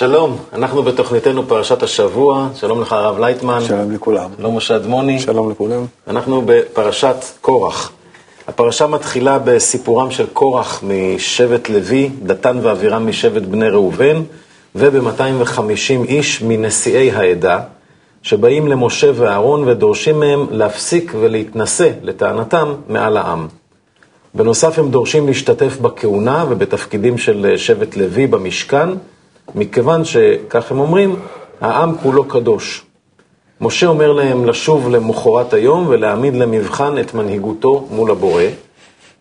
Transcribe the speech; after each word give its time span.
שלום, 0.00 0.36
אנחנו 0.52 0.82
בתוכניתנו 0.82 1.48
פרשת 1.48 1.82
השבוע, 1.82 2.48
שלום 2.54 2.80
לך 2.80 2.92
הרב 2.92 3.18
לייטמן. 3.18 3.60
שלום 3.64 3.90
לכולם. 3.90 4.30
שלום 4.36 4.56
משה 4.56 4.76
אדמוני. 4.76 5.18
שלום 5.18 5.50
לכולם. 5.50 5.86
אנחנו 6.08 6.42
בפרשת 6.46 7.16
קורח. 7.40 7.92
הפרשה 8.48 8.86
מתחילה 8.86 9.38
בסיפורם 9.38 10.10
של 10.10 10.26
קורח 10.32 10.82
משבט 10.86 11.68
לוי, 11.68 12.10
דתן 12.22 12.58
ואבירם 12.62 13.06
משבט 13.06 13.42
בני 13.42 13.68
ראובן, 13.68 14.22
וב-250 14.74 16.08
איש 16.08 16.42
מנשיאי 16.42 17.10
העדה, 17.10 17.60
שבאים 18.22 18.68
למשה 18.68 19.10
ואהרון 19.14 19.68
ודורשים 19.68 20.20
מהם 20.20 20.46
להפסיק 20.50 21.12
ולהתנשא, 21.20 21.90
לטענתם, 22.02 22.74
מעל 22.88 23.16
העם. 23.16 23.48
בנוסף 24.34 24.78
הם 24.78 24.90
דורשים 24.90 25.26
להשתתף 25.26 25.78
בכהונה 25.80 26.44
ובתפקידים 26.48 27.18
של 27.18 27.54
שבט 27.56 27.96
לוי 27.96 28.26
במשכן, 28.26 28.88
מכיוון 29.54 30.04
שכך 30.04 30.70
הם 30.72 30.80
אומרים, 30.80 31.16
העם 31.60 31.94
כולו 32.02 32.24
קדוש. 32.24 32.84
משה 33.60 33.86
אומר 33.86 34.12
להם 34.12 34.44
לשוב 34.44 34.88
למחרת 34.88 35.52
היום 35.52 35.86
ולהעמיד 35.88 36.34
למבחן 36.34 36.98
את 36.98 37.14
מנהיגותו 37.14 37.86
מול 37.90 38.10
הבורא, 38.10 38.42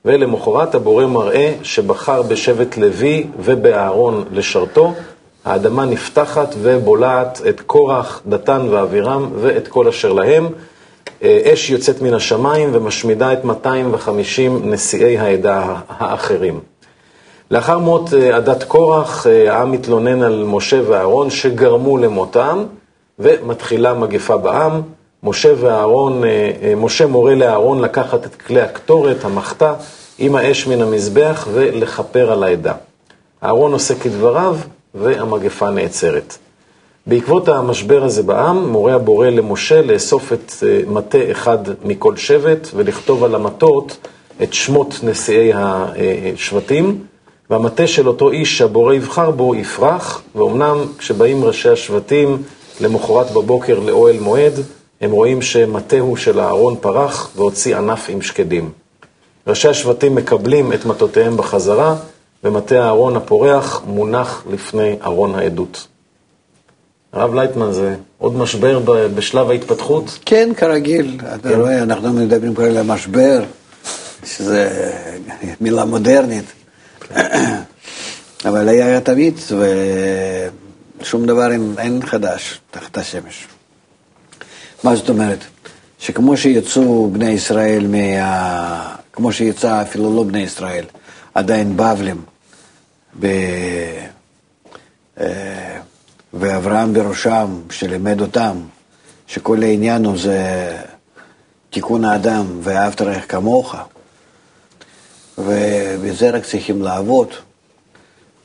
ולמחרת 0.06 0.76
הבורא 0.76 1.06
מראה 1.06 1.54
שבחר 1.64 2.22
בשבט 2.22 2.78
לוי 2.78 3.28
ובאהרון 3.40 4.26
לשרתו, 4.32 4.94
האדמה 5.46 5.86
נפתחת 5.86 6.56
ובולעת 6.62 7.42
את 7.50 7.62
קורח, 7.62 8.22
דתן 8.28 8.68
ואבירם 8.70 9.30
ואת 9.36 9.68
כל 9.68 9.88
אשר 9.88 10.14
להם. 10.14 10.48
אש 11.24 11.70
יוצאת 11.70 12.02
מן 12.02 12.14
השמיים 12.14 12.70
ומשמידה 12.74 13.34
את 13.34 13.46
250 13.46 14.72
נשיאי 14.74 15.18
העדה 15.18 15.76
האחרים. 15.90 16.60
לאחר 17.52 17.78
מות 17.78 18.14
עדת 18.14 18.64
קורח, 18.64 19.28
העם 19.28 19.72
מתלונן 19.72 20.22
על 20.22 20.44
משה 20.48 20.82
ואהרון 20.88 21.30
שגרמו 21.30 21.98
למותם, 21.98 22.64
ומתחילה 23.20 23.94
מגפה 23.94 24.38
בעם. 24.38 24.82
משה 25.24 25.54
ואהרון, 25.60 26.22
משה 26.78 27.08
מורה 27.08 27.36
לאהרון 27.36 27.82
לקחת 27.82 28.26
את 28.26 28.36
כלי 28.36 28.62
הקטורת, 28.62 29.26
המחתה, 29.26 29.74
עם 30.18 30.36
האש 30.36 30.68
מן 30.68 30.82
המזבח 30.82 31.48
ולכפר 31.54 32.32
על 32.32 32.44
העדה. 32.44 32.74
אהרון 33.44 33.74
עושה 33.74 33.96
כדבריו 33.96 34.58
והמגפה 34.96 35.70
נעצרת. 35.70 36.38
בעקבות 37.08 37.48
המשבר 37.48 38.04
הזה 38.04 38.24
בעם, 38.24 38.70
מורה 38.70 38.94
הבורא 38.96 39.30
למשה 39.30 39.82
לאסוף 39.82 40.34
את 40.34 40.54
מטה 40.88 41.18
אחד 41.32 41.58
מכל 41.86 42.16
שבט 42.16 42.68
ולכתוב 42.76 43.24
על 43.24 43.36
המטות 43.36 43.98
את 44.44 44.54
שמות 44.54 45.00
נשיאי 45.04 45.52
השבטים, 45.54 47.04
והמטה 47.50 47.88
של 47.88 48.08
אותו 48.08 48.32
איש 48.32 48.58
שהבורא 48.58 48.94
יבחר 48.94 49.32
בו 49.32 49.56
יפרח, 49.56 50.22
ואומנם 50.36 50.86
כשבאים 50.98 51.44
ראשי 51.44 51.70
השבטים 51.70 52.44
למחרת 52.82 53.32
בבוקר 53.32 53.80
לאוהל 53.80 54.20
מועד, 54.20 54.54
הם 55.02 55.12
רואים 55.12 55.42
שמטהו 55.42 56.18
של 56.18 56.40
אהרון 56.40 56.76
פרח 56.82 57.30
והוציא 57.36 57.78
ענף 57.78 58.06
עם 58.10 58.22
שקדים. 58.22 58.70
ראשי 59.48 59.68
השבטים 59.68 60.16
מקבלים 60.16 60.74
את 60.74 60.86
מטותיהם 60.86 61.38
בחזרה, 61.38 61.96
ומטה 62.44 62.76
אהרון 62.76 63.16
הפורח 63.16 63.82
מונח 63.88 64.44
לפני 64.52 64.96
ארון 65.04 65.36
העדות. 65.36 65.88
הרב 67.14 67.36
לייטמן, 67.36 67.72
זה 67.74 67.96
עוד 68.18 68.36
משבר 68.36 68.80
בשלב 69.16 69.50
ההתפתחות? 69.50 70.20
כן, 70.26 70.50
כרגיל. 70.58 71.20
אתה 71.36 71.50
כן. 71.50 71.60
רואה, 71.60 71.84
אנחנו 71.84 72.14
מדברים 72.14 72.54
פה 72.54 72.64
על 72.64 72.78
המשבר, 72.78 73.44
שזה 74.26 74.92
מילה 75.62 75.86
מודרנית. 75.86 76.46
אבל 78.50 78.70
היה 78.70 79.02
תמיד, 79.02 79.34
ושום 81.02 81.26
דבר 81.26 81.52
אין 81.78 82.02
חדש 82.06 82.60
תחת 82.72 82.98
השמש. 82.98 83.48
מה 84.84 84.96
זאת 84.96 85.10
אומרת? 85.10 85.40
שכמו 86.00 86.38
שיצאו 86.38 87.10
בני 87.12 87.30
ישראל, 87.30 87.88
מה... 87.88 88.96
כמו 89.14 89.32
שיצא 89.32 89.82
אפילו 89.82 90.16
לא 90.16 90.24
בני 90.24 90.40
ישראל, 90.40 90.86
עדיין 91.34 91.78
בבלים, 91.78 92.22
ב... 93.20 93.28
ואברהם 96.34 96.94
בראשם, 96.94 97.62
שלימד 97.70 98.22
אותם, 98.22 98.58
שכל 99.28 99.64
העניין 99.64 100.06
הוא 100.06 100.18
זה 100.18 100.78
תיקון 101.70 102.06
האדם 102.06 102.46
ואהבת 102.62 103.02
רעך 103.02 103.24
כמוך, 103.30 103.76
ובזה 105.40 106.30
רק 106.30 106.44
צריכים 106.44 106.82
לעבוד, 106.82 107.28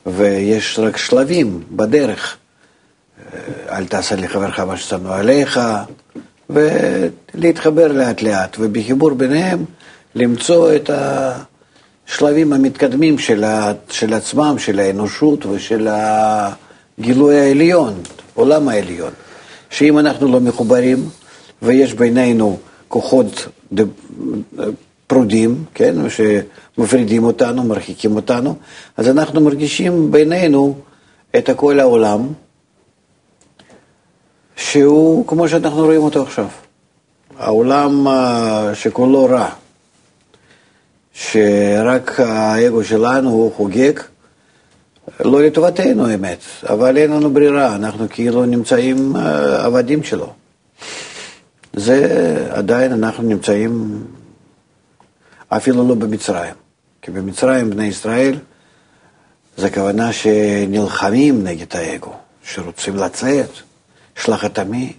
ויש 0.05 0.79
רק 0.79 0.97
שלבים 0.97 1.63
בדרך. 1.71 2.37
אל 3.69 3.85
תעשה 3.85 4.15
לחברך 4.15 4.59
מה 4.59 4.77
ששנוא 4.77 5.15
עליך, 5.15 5.59
ולהתחבר 6.49 7.91
לאט 7.91 8.21
לאט, 8.21 8.57
ובחיבור 8.59 9.11
ביניהם 9.11 9.65
למצוא 10.15 10.75
את 10.75 10.89
השלבים 12.07 12.53
המתקדמים 12.53 13.19
של, 13.19 13.45
של 13.89 14.13
עצמם, 14.13 14.55
של 14.57 14.79
האנושות 14.79 15.45
ושל 15.45 15.87
הגילוי 15.91 17.39
העליון, 17.39 17.93
עולם 18.33 18.69
העליון. 18.69 19.11
שאם 19.69 19.99
אנחנו 19.99 20.31
לא 20.31 20.39
מחוברים 20.39 21.09
ויש 21.61 21.93
בינינו 21.93 22.57
כוחות 22.87 23.47
פרודים, 25.07 25.63
כן, 25.73 25.95
שמפרידים 26.09 27.23
אותנו, 27.23 27.63
מרחיקים 27.63 28.15
אותנו, 28.15 28.55
אז 28.97 29.07
אנחנו 29.07 29.41
מרגישים 29.41 30.11
בינינו 30.11 30.75
את 31.37 31.49
כל 31.55 31.79
העולם, 31.79 32.27
שהוא 34.55 35.27
כמו 35.27 35.49
שאנחנו 35.49 35.85
רואים 35.85 36.01
אותו 36.01 36.21
עכשיו. 36.21 36.47
העולם 37.37 38.07
שכולו 38.73 39.25
רע, 39.25 39.49
שרק 41.13 42.19
האגו 42.19 42.83
שלנו 42.83 43.29
הוא 43.29 43.51
חוגג, 43.55 43.93
לא 45.19 45.41
לטובתנו 45.41 46.13
אמת, 46.13 46.39
אבל 46.63 46.97
אין 46.97 47.11
לנו 47.11 47.33
ברירה, 47.33 47.75
אנחנו 47.75 48.05
כאילו 48.09 48.45
נמצאים 48.45 49.15
עבדים 49.59 50.03
שלו. 50.03 50.33
זה 51.73 52.47
עדיין 52.49 52.91
אנחנו 52.91 53.23
נמצאים 53.23 54.03
אפילו 55.49 55.87
לא 55.87 55.95
במצרים. 55.95 56.53
כי 57.01 57.11
במצרים 57.11 57.69
בני 57.69 57.85
ישראל 57.85 58.39
זה 59.57 59.69
כוונה 59.69 60.13
שנלחמים 60.13 61.43
נגד 61.43 61.75
האגו, 61.75 62.13
שרוצים 62.43 62.95
לצאת, 62.95 63.49
שלח 64.15 64.45
את 64.45 64.59
עמי, 64.59 64.93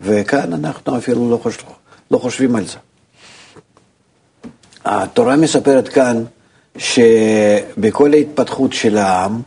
וכאן 0.00 0.52
אנחנו 0.52 0.98
אפילו 0.98 1.30
לא, 1.30 1.36
חושב, 1.36 1.62
לא 2.10 2.18
חושבים 2.18 2.56
על 2.56 2.66
זה. 2.66 2.76
התורה 4.84 5.36
מספרת 5.36 5.88
כאן 5.88 6.24
שבכל 6.76 8.12
ההתפתחות 8.12 8.72
של 8.72 8.98
העם, 8.98 9.40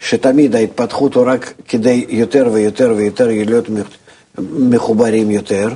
שתמיד 0.00 0.54
ההתפתחות 0.54 1.14
הוא 1.14 1.24
רק 1.26 1.52
כדי 1.68 2.06
יותר 2.08 2.48
ויותר 2.52 2.94
ויותר 2.96 3.26
להיות 3.26 3.66
מחוברים 4.38 5.30
יותר, 5.30 5.68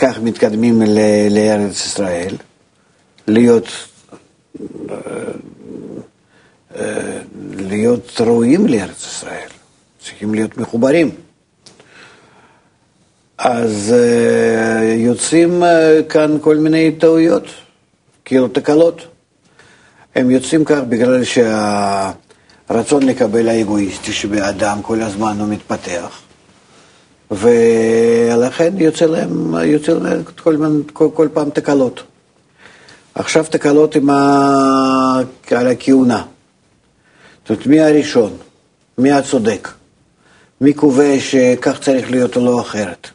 וכך 0.00 0.18
מתקדמים 0.22 0.82
לארץ 1.30 1.86
ישראל, 1.86 2.34
להיות, 3.26 3.66
להיות 7.56 8.20
ראויים 8.20 8.66
לארץ 8.66 9.06
ישראל, 9.06 9.48
צריכים 10.02 10.34
להיות 10.34 10.58
מחוברים. 10.58 11.10
אז 13.38 13.94
יוצאים 14.96 15.62
כאן 16.08 16.36
כל 16.40 16.56
מיני 16.56 16.92
טעויות. 16.92 17.44
כאילו 18.24 18.48
תקלות. 18.48 19.06
הם 20.14 20.30
יוצאים 20.30 20.64
כך 20.64 20.78
בגלל 20.88 21.24
שהרצון 21.24 23.02
לקבל 23.02 23.48
האגואיסטי 23.48 24.12
שבאדם 24.12 24.82
כל 24.82 25.02
הזמן 25.02 25.36
הוא 25.40 25.48
מתפתח, 25.48 26.20
ולכן 27.30 28.72
יוצא 28.78 29.04
להם, 29.04 29.54
יוצא 29.64 29.92
להם 29.92 30.22
כל, 30.42 30.56
כל, 30.92 31.08
כל 31.14 31.28
פעם 31.32 31.50
תקלות. 31.50 32.02
עכשיו 33.14 33.44
תקלות 33.50 33.94
עם 33.94 34.10
ה... 34.10 35.20
על 35.50 35.66
הכהונה. 35.66 36.22
זאת 37.42 37.50
אומרת, 37.50 37.66
מי 37.66 37.80
הראשון? 37.80 38.36
מי 38.98 39.12
הצודק? 39.12 39.68
מי 40.60 40.72
קובע 40.72 41.20
שכך 41.20 41.80
צריך 41.80 42.10
להיות 42.10 42.36
או 42.36 42.44
לא 42.44 42.60
אחרת? 42.60 43.08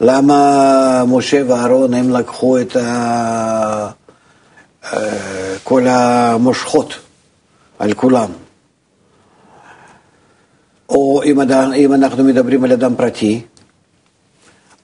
למה 0.00 1.04
משה 1.06 1.42
ואהרון 1.48 1.94
הם 1.94 2.10
לקחו 2.10 2.60
את 2.60 2.76
ה... 2.76 3.90
אה, 4.84 5.54
כל 5.64 5.86
המושכות 5.86 6.94
על 7.78 7.94
כולם? 7.94 8.30
או 10.88 11.22
אם, 11.22 11.40
אדם, 11.40 11.72
אם 11.72 11.94
אנחנו 11.94 12.24
מדברים 12.24 12.64
על 12.64 12.72
אדם 12.72 12.96
פרטי, 12.96 13.42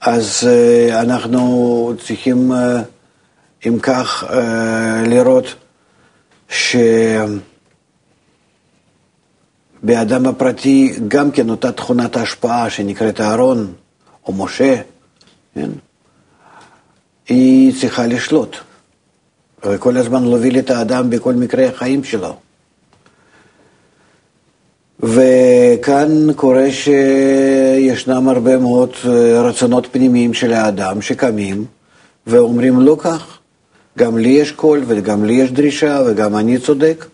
אז 0.01 0.49
אה, 0.49 1.01
אנחנו 1.01 1.93
צריכים, 2.07 2.53
אה, 2.53 2.83
אם 3.67 3.79
כך, 3.79 4.25
לראות 5.07 5.55
באדם 9.85 10.27
הפרטי 10.27 10.95
גם 11.09 11.31
כן 11.31 11.51
אותה 11.51 11.73
תכונת 11.73 12.17
ההשפעה 12.17 12.71
שנקראת 12.71 13.21
אהרון 13.21 13.73
או 14.27 14.33
משה, 14.33 14.81
כן? 15.55 15.71
היא 17.29 17.81
צריכה 17.81 18.07
לשלוט, 18.07 18.57
וכל 19.65 19.97
הזמן 19.97 20.25
להוביל 20.25 20.59
את 20.59 20.71
האדם 20.71 21.11
בכל 21.11 21.35
מקרה 21.35 21.67
החיים 21.67 22.05
שלו. 22.05 22.37
וכאן 25.05 26.33
קורה 26.37 26.67
שישנם 26.71 28.29
הרבה 28.29 28.57
מאוד 28.59 28.91
רצונות 29.45 29.87
פנימיים 29.93 30.35
של 30.35 30.53
האדם 30.53 31.03
שקמים 31.03 31.65
ואומרים 32.27 32.81
לא 32.81 32.97
כך, 33.01 33.39
גם 33.99 34.19
לי 34.19 34.29
יש 34.29 34.53
קול 34.53 34.83
וגם 34.87 35.25
לי 35.25 35.33
יש 35.33 35.53
דרישה 35.53 36.03
וגם 36.07 36.37
אני 36.37 36.59
צודק, 36.59 37.05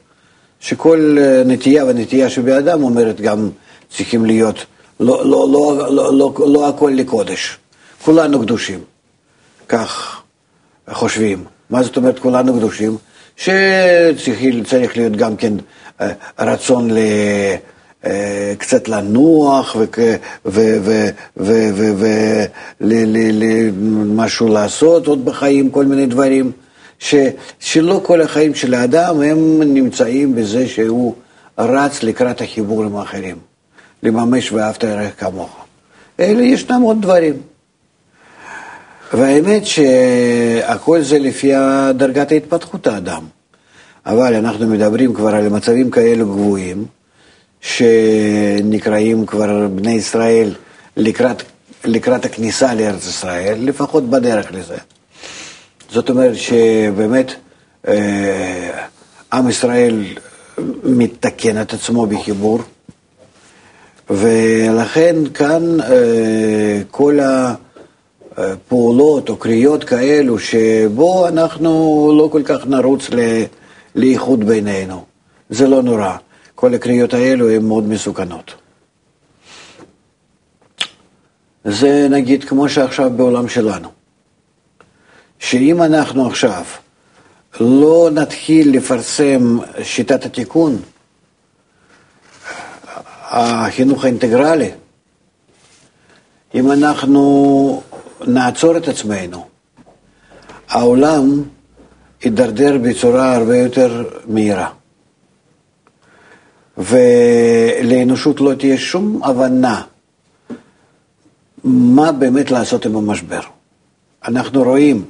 שכל 0.61 1.17
נטייה 1.47 1.85
ונטייה 1.85 2.31
שבאדם 2.31 2.83
אומרת 2.83 3.21
גם 3.21 3.49
צריכים 3.91 4.25
להיות, 4.25 4.67
לא, 5.01 5.27
לא, 5.27 5.49
לא, 5.53 5.89
לא, 5.91 6.19
לא, 6.19 6.35
לא 6.53 6.69
הכל 6.69 6.93
לקודש, 6.95 7.59
כולנו 8.05 8.41
קדושים, 8.41 8.79
כך 9.69 10.21
חושבים. 10.91 11.45
מה 11.71 11.83
זאת 11.83 11.97
אומרת 11.97 12.19
כולנו 12.19 12.55
קדושים? 12.55 12.97
שצריך 13.37 14.97
להיות 14.97 15.17
גם 15.17 15.37
כן 15.37 15.53
רצון 16.39 16.91
ל... 16.91 16.99
קצת 18.59 18.89
לנוח 18.89 19.77
ומשהו 23.27 24.49
לעשות 24.49 25.07
עוד 25.07 25.25
בחיים, 25.25 25.71
כל 25.71 25.85
מיני 25.85 26.07
דברים, 26.07 26.53
ש, 26.99 27.15
שלא 27.61 28.01
כל 28.03 28.23
החיים 28.23 28.55
של 28.55 28.75
האדם 28.75 29.21
הם 29.21 29.63
נמצאים 29.63 30.35
בזה 30.35 30.69
שהוא 30.69 31.15
רץ 31.59 32.03
לקראת 32.03 32.41
החיבור 32.41 32.85
עם 32.85 32.97
האחרים, 32.97 33.37
לממש 34.03 34.53
ואהבת 34.53 34.85
ערך 34.85 35.21
כמוך. 35.21 35.65
אלה 36.21 36.43
ישנם 36.43 36.81
עוד 36.81 37.03
דברים. 37.03 37.35
והאמת 39.13 39.67
שהכל 39.67 41.03
זה 41.03 41.19
לפי 41.19 41.53
דרגת 41.95 42.33
ההתפתחות 42.33 42.87
האדם. 42.87 43.23
אבל 44.07 44.35
אנחנו 44.35 44.67
מדברים 44.67 45.15
כבר 45.15 45.35
על 45.35 45.49
מצבים 45.49 45.91
כאלו 45.91 46.27
גבוהים, 46.27 46.85
שנקראים 47.61 49.27
כבר 49.27 49.69
בני 49.69 49.93
ישראל 49.93 50.55
לקראת, 50.97 51.43
לקראת 51.85 52.25
הכניסה 52.25 52.75
לארץ 52.75 53.07
ישראל, 53.07 53.59
לפחות 53.61 54.11
בדרך 54.11 54.53
לזה. 54.53 54.77
זאת 55.91 56.11
אומרת 56.11 56.37
שבאמת 56.37 57.33
אה, 57.89 58.85
עם 59.33 59.49
ישראל 59.49 60.05
מתקן 60.85 61.63
את 61.63 61.75
עצמו 61.75 62.07
בחיבור, 62.07 62.59
ולכן 64.11 65.17
כאן 65.35 65.81
אה, 65.81 66.81
כל 66.91 67.19
הפעולות 68.37 69.29
או 69.29 69.37
קריאות 69.37 69.85
כאלו 69.85 70.39
שבו 70.39 71.29
אנחנו 71.29 72.13
לא 72.19 72.29
כל 72.33 72.43
כך 72.45 72.67
נרוץ 72.67 73.11
לאיחוד 73.95 74.45
בינינו, 74.45 75.05
זה 75.51 75.69
לא 75.69 75.83
נורא. 75.83 76.17
כל 76.61 76.75
הקריאות 76.75 77.15
האלו 77.15 77.51
הן 77.51 77.65
מאוד 77.65 77.89
מסוכנות. 77.89 78.55
זה 81.65 82.07
נגיד 82.11 82.45
כמו 82.45 82.69
שעכשיו 82.69 83.11
בעולם 83.11 83.49
שלנו, 83.49 83.89
שאם 85.39 85.83
אנחנו 85.83 86.27
עכשיו 86.27 86.65
לא 87.61 88.11
נתחיל 88.13 88.77
לפרסם 88.77 89.59
שיטת 89.83 90.25
התיקון, 90.25 90.77
החינוך 93.23 94.05
האינטגרלי, 94.05 94.71
אם 96.55 96.73
אנחנו 96.73 97.83
נעצור 98.27 98.77
את 98.77 98.89
עצמנו, 98.89 99.47
העולם 100.69 101.43
יידרדר 102.25 102.79
בצורה 102.83 103.37
הרבה 103.37 103.57
יותר 103.57 104.05
מהירה. 104.27 104.80
ולאנושות 106.81 108.41
לא 108.41 108.55
תהיה 108.55 108.79
שום 108.79 109.21
הבנה 109.25 109.83
מה 111.65 112.13
באמת 112.13 112.51
לעשות 112.51 112.87
עם 112.87 112.97
המשבר. 112.97 113.41
אנחנו 114.25 114.63
רואים 114.63 115.05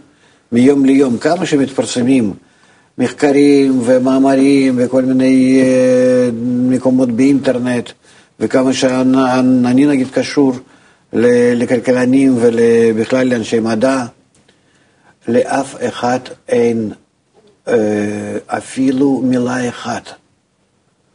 מיום 0.52 0.84
ליום 0.84 1.18
כמה 1.18 1.46
שמתפרסמים 1.46 2.34
מחקרים 2.98 3.80
ומאמרים 3.84 4.74
וכל 4.78 5.02
מיני 5.02 5.60
אה, 5.62 6.30
מקומות 6.42 7.10
באינטרנט, 7.10 7.90
וכמה 8.40 8.72
שאני 8.72 9.86
נגיד 9.86 10.10
קשור 10.10 10.52
לכלכלנים 11.12 12.36
ובכלל 12.40 13.26
לאנשי 13.26 13.60
מדע, 13.60 14.04
לאף 15.28 15.74
אחד 15.88 16.18
אין 16.48 16.92
אה, 17.68 17.74
אפילו 18.46 19.20
מילה 19.24 19.68
אחת 19.68 20.19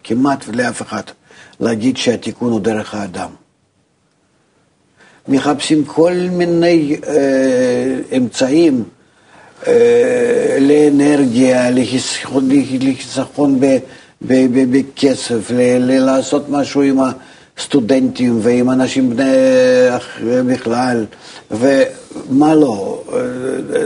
כמעט 0.07 0.45
לאף 0.53 0.81
אחד, 0.81 1.01
להגיד 1.59 1.97
שהתיקון 1.97 2.51
הוא 2.51 2.59
דרך 2.59 2.95
האדם. 2.95 3.29
מחפשים 5.27 5.85
כל 5.85 6.13
מיני 6.31 6.97
אה, 7.07 8.17
אמצעים 8.17 8.83
אה, 9.67 10.57
לאנרגיה, 10.59 11.71
לחיסכון, 11.71 12.49
לחיסכון 12.81 13.59
ב, 13.59 13.65
ב, 14.21 14.33
ב, 14.53 14.77
בכסף, 14.77 15.51
ל, 15.51 15.77
ל, 15.79 15.99
לעשות 16.05 16.49
משהו 16.49 16.81
עם 16.81 16.97
הסטודנטים 17.57 18.39
ועם 18.41 18.69
אנשים 18.69 19.09
בני, 19.09 19.23
בכלל, 20.23 21.05
ומה 21.51 22.55
לא, 22.55 23.03
אה, 23.13 23.17
אה, 23.17 23.83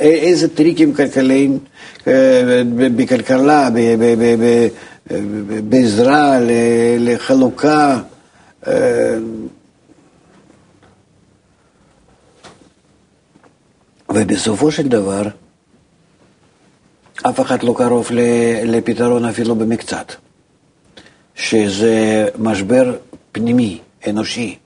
אה, 0.00 0.06
איזה 0.06 0.48
טריקים 0.48 0.94
כלכליים 0.94 1.58
בכלכלה, 2.96 3.68
בעזרה 5.68 6.38
לחלוקה. 6.98 8.00
אה, 8.66 9.18
ובסופו 14.08 14.70
של 14.72 14.88
דבר, 14.88 15.22
אף 17.22 17.40
אחד 17.40 17.62
לא 17.62 17.74
קרוב 17.78 18.08
לפתרון 18.64 19.24
אפילו 19.24 19.54
במקצת, 19.54 20.12
שזה 21.34 22.26
משבר 22.38 22.96
פנימי, 23.32 23.78
אנושי, 24.06 24.58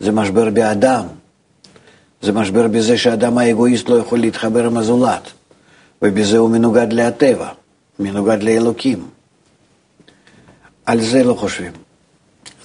זה 0.00 0.12
משבר 0.12 0.50
באדם, 0.50 1.06
זה 2.22 2.32
משבר 2.32 2.68
בזה 2.68 2.98
שאדם 2.98 3.38
האגואיסט 3.38 3.88
לא 3.88 3.96
יכול 3.96 4.18
להתחבר 4.18 4.66
עם 4.66 4.76
הזולת, 4.76 5.30
ובזה 6.02 6.38
הוא 6.38 6.50
מנוגד 6.50 6.92
לטבע, 6.92 7.48
מנוגד 7.98 8.42
לאלוקים. 8.42 9.06
על 10.86 11.00
זה 11.00 11.22
לא 11.22 11.34
חושבים. 11.34 11.72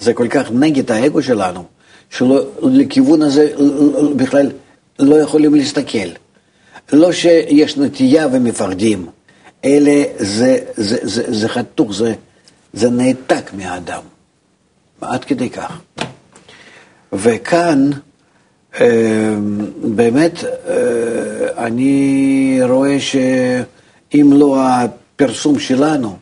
זה 0.00 0.14
כל 0.14 0.28
כך 0.28 0.50
נגד 0.50 0.90
האגו 0.90 1.22
שלנו, 1.22 1.64
שלכיוון 2.10 3.22
הזה 3.22 3.50
בכלל 4.16 4.50
לא 4.98 5.16
יכולים 5.16 5.54
להסתכל. 5.54 6.08
לא 6.92 7.12
שיש 7.12 7.76
נטייה 7.76 8.26
ומפחדים, 8.32 9.06
אלא 9.64 9.92
זה, 10.18 10.58
זה, 10.76 10.98
זה, 11.02 11.22
זה 11.28 11.48
חתוך, 11.48 11.94
זה, 11.94 12.14
זה 12.72 12.90
נעתק 12.90 13.50
מהאדם, 13.52 14.02
עד 15.00 15.24
כדי 15.24 15.50
כך. 15.50 15.80
וכאן 17.12 17.90
אה, 18.80 19.34
באמת 19.84 20.44
אה, 20.44 21.66
אני 21.66 22.60
רואה 22.62 23.00
שאם 23.00 24.30
לא 24.32 24.56
הפרסום 24.60 25.58
שלנו, 25.58 26.16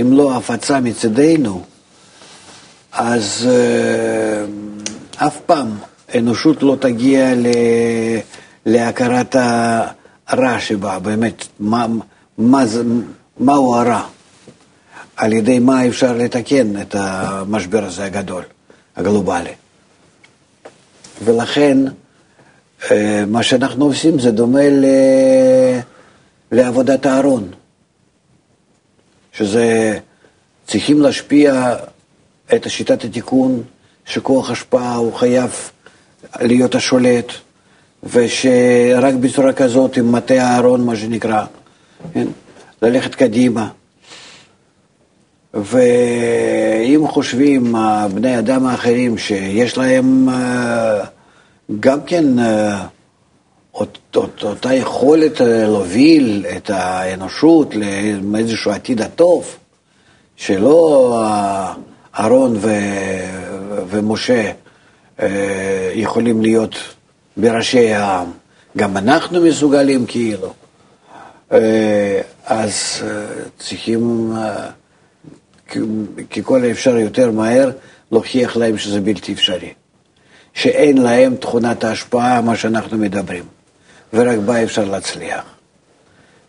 אם 0.00 0.12
לא 0.12 0.36
הפצה 0.36 0.80
מצדנו, 0.80 1.62
אז 2.92 3.48
uh, 3.48 5.26
אף 5.26 5.40
פעם 5.46 5.78
אנושות 6.18 6.62
לא 6.62 6.76
תגיע 6.80 7.34
ל... 7.34 7.46
להכרת 8.66 9.36
הרע 10.26 10.60
שבה, 10.60 10.98
באמת, 10.98 11.44
מה, 11.60 11.86
מה 12.38 12.66
זה, 12.66 12.82
מהו 13.40 13.74
הרע, 13.74 14.02
על 15.16 15.32
ידי 15.32 15.58
מה 15.58 15.86
אפשר 15.86 16.12
לתקן 16.12 16.80
את 16.80 16.94
המשבר 16.98 17.84
הזה 17.84 18.04
הגדול, 18.04 18.42
הגלובלי. 18.96 19.52
ולכן, 21.24 21.78
uh, 22.80 22.92
מה 23.26 23.42
שאנחנו 23.42 23.84
עושים 23.84 24.18
זה 24.18 24.30
דומה 24.30 24.68
ל... 24.68 24.84
לעבודת 26.52 27.06
הארון. 27.06 27.50
שזה 29.38 29.98
צריכים 30.66 31.02
להשפיע 31.02 31.76
את 32.54 32.70
שיטת 32.70 33.04
התיקון, 33.04 33.62
שכוח 34.06 34.50
השפעה 34.50 34.94
הוא 34.94 35.14
חייב 35.14 35.50
להיות 36.40 36.74
השולט, 36.74 37.32
ושרק 38.02 39.14
בצורה 39.14 39.52
כזאת, 39.52 39.96
עם 39.96 40.12
מטה 40.12 40.34
הארון, 40.34 40.84
מה 40.84 40.96
שנקרא, 40.96 41.44
כן? 42.14 42.26
ללכת 42.82 43.14
קדימה. 43.14 43.68
ואם 45.54 47.04
חושבים 47.08 47.74
בני 48.14 48.38
אדם 48.38 48.66
האחרים 48.66 49.18
שיש 49.18 49.78
להם 49.78 50.28
אה, 50.28 51.04
גם 51.80 51.98
כן 52.06 52.38
אה, 52.38 52.86
אות, 53.78 53.98
אות, 54.16 54.42
אותה 54.42 54.74
יכולת 54.74 55.40
אה, 55.40 55.46
להוביל 55.46 56.46
את 56.56 56.70
האנושות 56.70 57.74
לאיזשהו 58.32 58.70
עתיד 58.70 59.02
הטוב, 59.02 59.56
שלא 60.36 61.22
אהרון 62.18 62.56
ו, 62.56 62.70
ומשה 63.88 64.52
יכולים 65.94 66.42
להיות 66.42 66.74
בראשי 67.36 67.94
העם, 67.94 68.26
גם 68.76 68.96
אנחנו 68.96 69.40
מסוגלים 69.40 70.06
כאילו. 70.06 70.52
אז 72.46 73.02
צריכים 73.58 74.32
ככל 76.36 76.64
האפשר 76.64 76.96
יותר 76.96 77.30
מהר 77.30 77.70
להוכיח 78.12 78.56
להם 78.56 78.78
שזה 78.78 79.00
בלתי 79.00 79.32
אפשרי. 79.32 79.72
שאין 80.54 80.98
להם 80.98 81.36
תכונת 81.36 81.84
ההשפעה, 81.84 82.40
מה 82.40 82.56
שאנחנו 82.56 82.98
מדברים, 82.98 83.44
ורק 84.12 84.38
בה 84.38 84.62
אפשר 84.62 84.84
להצליח. 84.84 85.44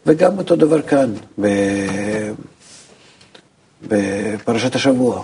וגם 0.05 0.37
אותו 0.37 0.55
דבר 0.55 0.81
כאן, 0.81 1.13
בפרשת 3.87 4.75
השבוע, 4.75 5.23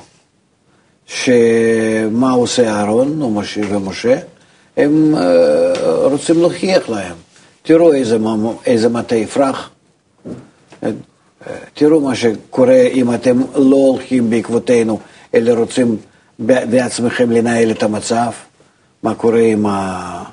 שמה 1.05 2.31
עושה 2.31 2.69
אהרון 2.69 3.21
ומשה? 3.69 4.19
הם 4.77 5.15
אה, 5.15 5.73
רוצים 6.03 6.39
להוכיח 6.39 6.89
להם. 6.89 7.15
תראו 7.63 7.93
איזה, 7.93 8.17
איזה 8.65 8.89
מטה 8.89 9.15
יפרח, 9.15 9.69
תראו 11.73 12.01
מה 12.01 12.15
שקורה 12.15 12.81
אם 12.81 13.13
אתם 13.13 13.41
לא 13.55 13.75
הולכים 13.75 14.29
בעקבותינו, 14.29 14.99
אלא 15.33 15.53
רוצים 15.53 15.97
בעצמכם 16.39 17.31
לנהל 17.31 17.71
את 17.71 17.83
המצב, 17.83 18.31
מה 19.03 19.15
קורה 19.15 19.41
עם, 19.41 19.65
ה, 19.65 20.23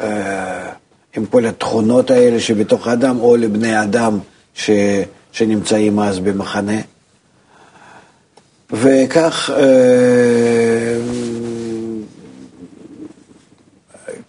אה, 0.00 0.57
עם 1.18 1.26
כל 1.26 1.46
התכונות 1.46 2.10
האלה 2.10 2.40
שבתוך 2.40 2.86
האדם, 2.86 3.20
או 3.20 3.36
לבני 3.36 3.82
אדם 3.82 4.18
ש, 4.54 4.70
שנמצאים 5.32 5.98
אז 5.98 6.18
במחנה. 6.18 6.80
וכך 8.72 9.50
אה, 9.56 10.96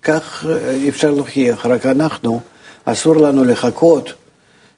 כך 0.01 0.45
אפשר 0.89 1.11
להוכיח, 1.11 1.65
רק 1.65 1.85
אנחנו, 1.85 2.39
אסור 2.85 3.15
לנו 3.15 3.43
לחכות 3.43 4.13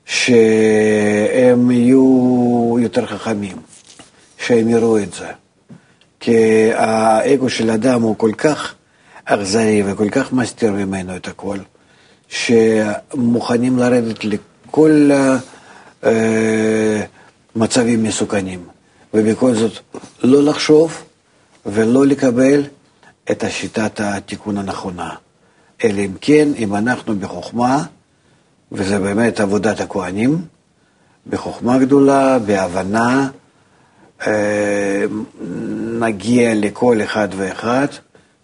שהם 0.06 1.72
יהיו 1.72 2.76
יותר 2.80 3.06
חכמים, 3.06 3.58
שהם 4.38 4.70
יראו 4.70 4.98
את 4.98 5.14
זה. 5.14 5.28
כי 6.20 6.70
האגו 6.74 7.50
של 7.50 7.70
אדם 7.70 8.02
הוא 8.02 8.16
כל 8.18 8.32
כך 8.38 8.74
אכזרי 9.26 9.84
וכל 9.86 10.10
כך 10.10 10.34
מסתיר 10.34 10.72
ממנו 10.72 11.16
את 11.16 11.28
הכל, 11.28 11.58
שמוכנים 12.32 13.78
לרדת 13.78 14.26
לכל 14.26 15.10
אה, 16.04 17.04
מצבים 17.56 18.04
מסוכנים, 18.04 18.64
ובכל 19.14 19.56
זאת 19.56 19.72
לא 20.24 20.44
לחשוב 20.44 21.04
ולא 21.66 22.06
לקבל 22.06 22.64
את 23.32 23.44
השיטת 23.44 24.00
התיקון 24.00 24.58
הנכונה. 24.58 25.10
אלא 25.84 26.00
אם 26.00 26.12
כן, 26.22 26.50
אם 26.58 26.76
אנחנו 26.76 27.20
בחוכמה, 27.20 27.84
וזה 28.72 29.00
באמת 29.00 29.40
עבודת 29.40 29.80
הכוהנים, 29.80 30.42
בחוכמה 31.28 31.78
גדולה, 31.78 32.40
בהבנה, 32.40 33.30
אה, 34.28 35.06
נגיע 36.00 36.54
לכל 36.56 36.98
אחד 37.04 37.28
ואחד 37.38 37.88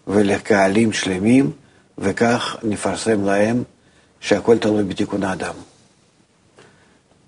ולקהלים 0.07 0.93
שלמים, 0.93 1.51
וכך 1.97 2.57
נפרסם 2.63 3.25
להם 3.25 3.63
שהכל 4.27 4.57
תלוי 4.57 4.83
בתיקון 4.83 5.23
האדם. 5.23 5.53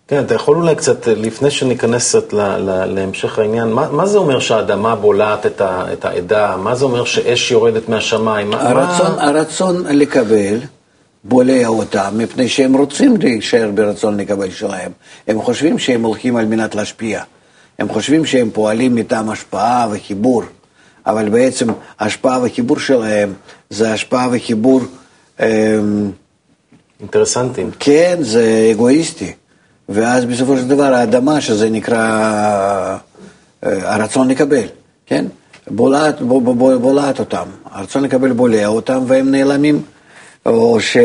כן, 0.08 0.24
אתה 0.24 0.36
יכול 0.36 0.58
אולי 0.58 0.75
קצת, 0.75 1.08
לפני 1.08 1.51
שניכנס 1.51 2.10
קצת 2.10 2.34
להמשך 2.88 3.39
העניין, 3.39 3.70
מה, 3.70 3.91
מה 3.91 4.06
זה 4.06 4.18
אומר 4.18 4.39
שהאדמה 4.39 4.96
בולעת 4.96 5.46
את, 5.46 5.62
ה, 5.62 5.94
את 5.94 6.06
העדה? 6.06 6.58
מה 6.58 6.75
זה 6.75 6.86
אומר 6.86 7.06
שאש 7.06 7.51
יורדת 7.51 7.89
מהשמיים? 7.89 8.53
הרצון, 8.53 9.15
מה... 9.15 9.24
הרצון 9.24 9.86
לקבל 9.89 10.60
בולע 11.24 11.68
אותם, 11.68 12.13
מפני 12.18 12.50
שהם 12.50 12.74
רוצים 12.74 13.18
להישאר 13.18 13.72
ברצון 13.74 14.20
לקבל 14.20 14.51
שלהם. 14.51 14.91
הם 15.27 15.41
חושבים 15.41 15.79
שהם 15.79 16.03
הולכים 16.03 16.36
על 16.36 16.46
מנת 16.46 16.75
להשפיע. 16.75 17.22
הם 17.79 17.89
חושבים 17.89 18.25
שהם 18.25 18.50
פועלים 18.53 18.96
מטעם 18.96 19.29
השפעה 19.29 19.88
וחיבור, 19.91 20.44
אבל 21.06 21.29
בעצם 21.29 21.68
השפעה 22.00 22.39
וחיבור 22.44 22.79
שלהם 22.79 23.34
זה 23.70 23.94
השפעה 23.94 24.27
וחיבור... 24.32 24.82
אמ, 25.39 26.12
אינטרסנטים. 27.00 27.72
כן, 27.79 28.18
זה 28.22 28.70
אגואיסטי. 28.72 29.34
ואז 29.89 30.25
בסופו 30.25 30.58
של 30.58 30.68
דבר 30.68 30.94
האדמה, 30.94 31.41
שזה 31.41 31.70
נקרא 31.70 31.98
אה, 33.63 33.96
הרצון 33.96 34.27
לקבל, 34.27 34.65
כן? 35.06 35.25
בולעת, 35.68 36.22
בולעת 36.82 37.20
אותם. 37.20 37.46
הרצון 37.72 38.03
לקבל 38.03 38.32
בולע 38.32 38.68
אותם 38.68 39.03
והם 39.08 39.32
נעלמים. 39.32 39.82
או 40.46 40.82
ש... 40.82 40.98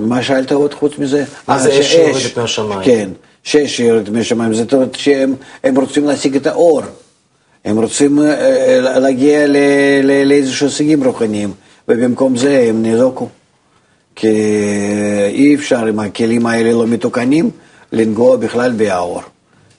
מה 0.00 0.22
שאלת 0.22 0.52
עוד 0.52 0.74
חוץ 0.74 0.98
מזה? 0.98 1.24
מה 1.48 1.58
זה 1.58 1.80
אש 1.80 1.92
שיורדת 1.92 2.38
מהשמיים? 2.38 2.80
כן, 2.84 3.08
שאש 3.42 3.76
שיורדת 3.76 4.08
מהשמיים, 4.08 4.54
זאת 4.54 4.74
אומרת 4.74 4.94
שהם 4.94 5.34
רוצים 5.76 6.04
להשיג 6.04 6.36
את 6.36 6.46
האור, 6.46 6.82
הם 7.64 7.78
רוצים 7.78 8.18
אה, 8.18 8.24
אה, 8.24 8.98
להגיע 8.98 9.46
לאיזשהו 10.24 10.66
הישגים 10.66 11.04
רוחניים, 11.04 11.52
ובמקום 11.88 12.36
זה 12.36 12.66
הם 12.68 12.86
נזוקו. 12.86 13.28
כי 14.20 14.28
אי 15.28 15.54
אפשר 15.54 15.86
עם 15.86 16.00
הכלים 16.00 16.46
האלה 16.46 16.72
לא 16.72 16.86
מתוקנים 16.86 17.50
לנגוע 17.92 18.36
בכלל 18.36 18.72
באור. 18.72 19.22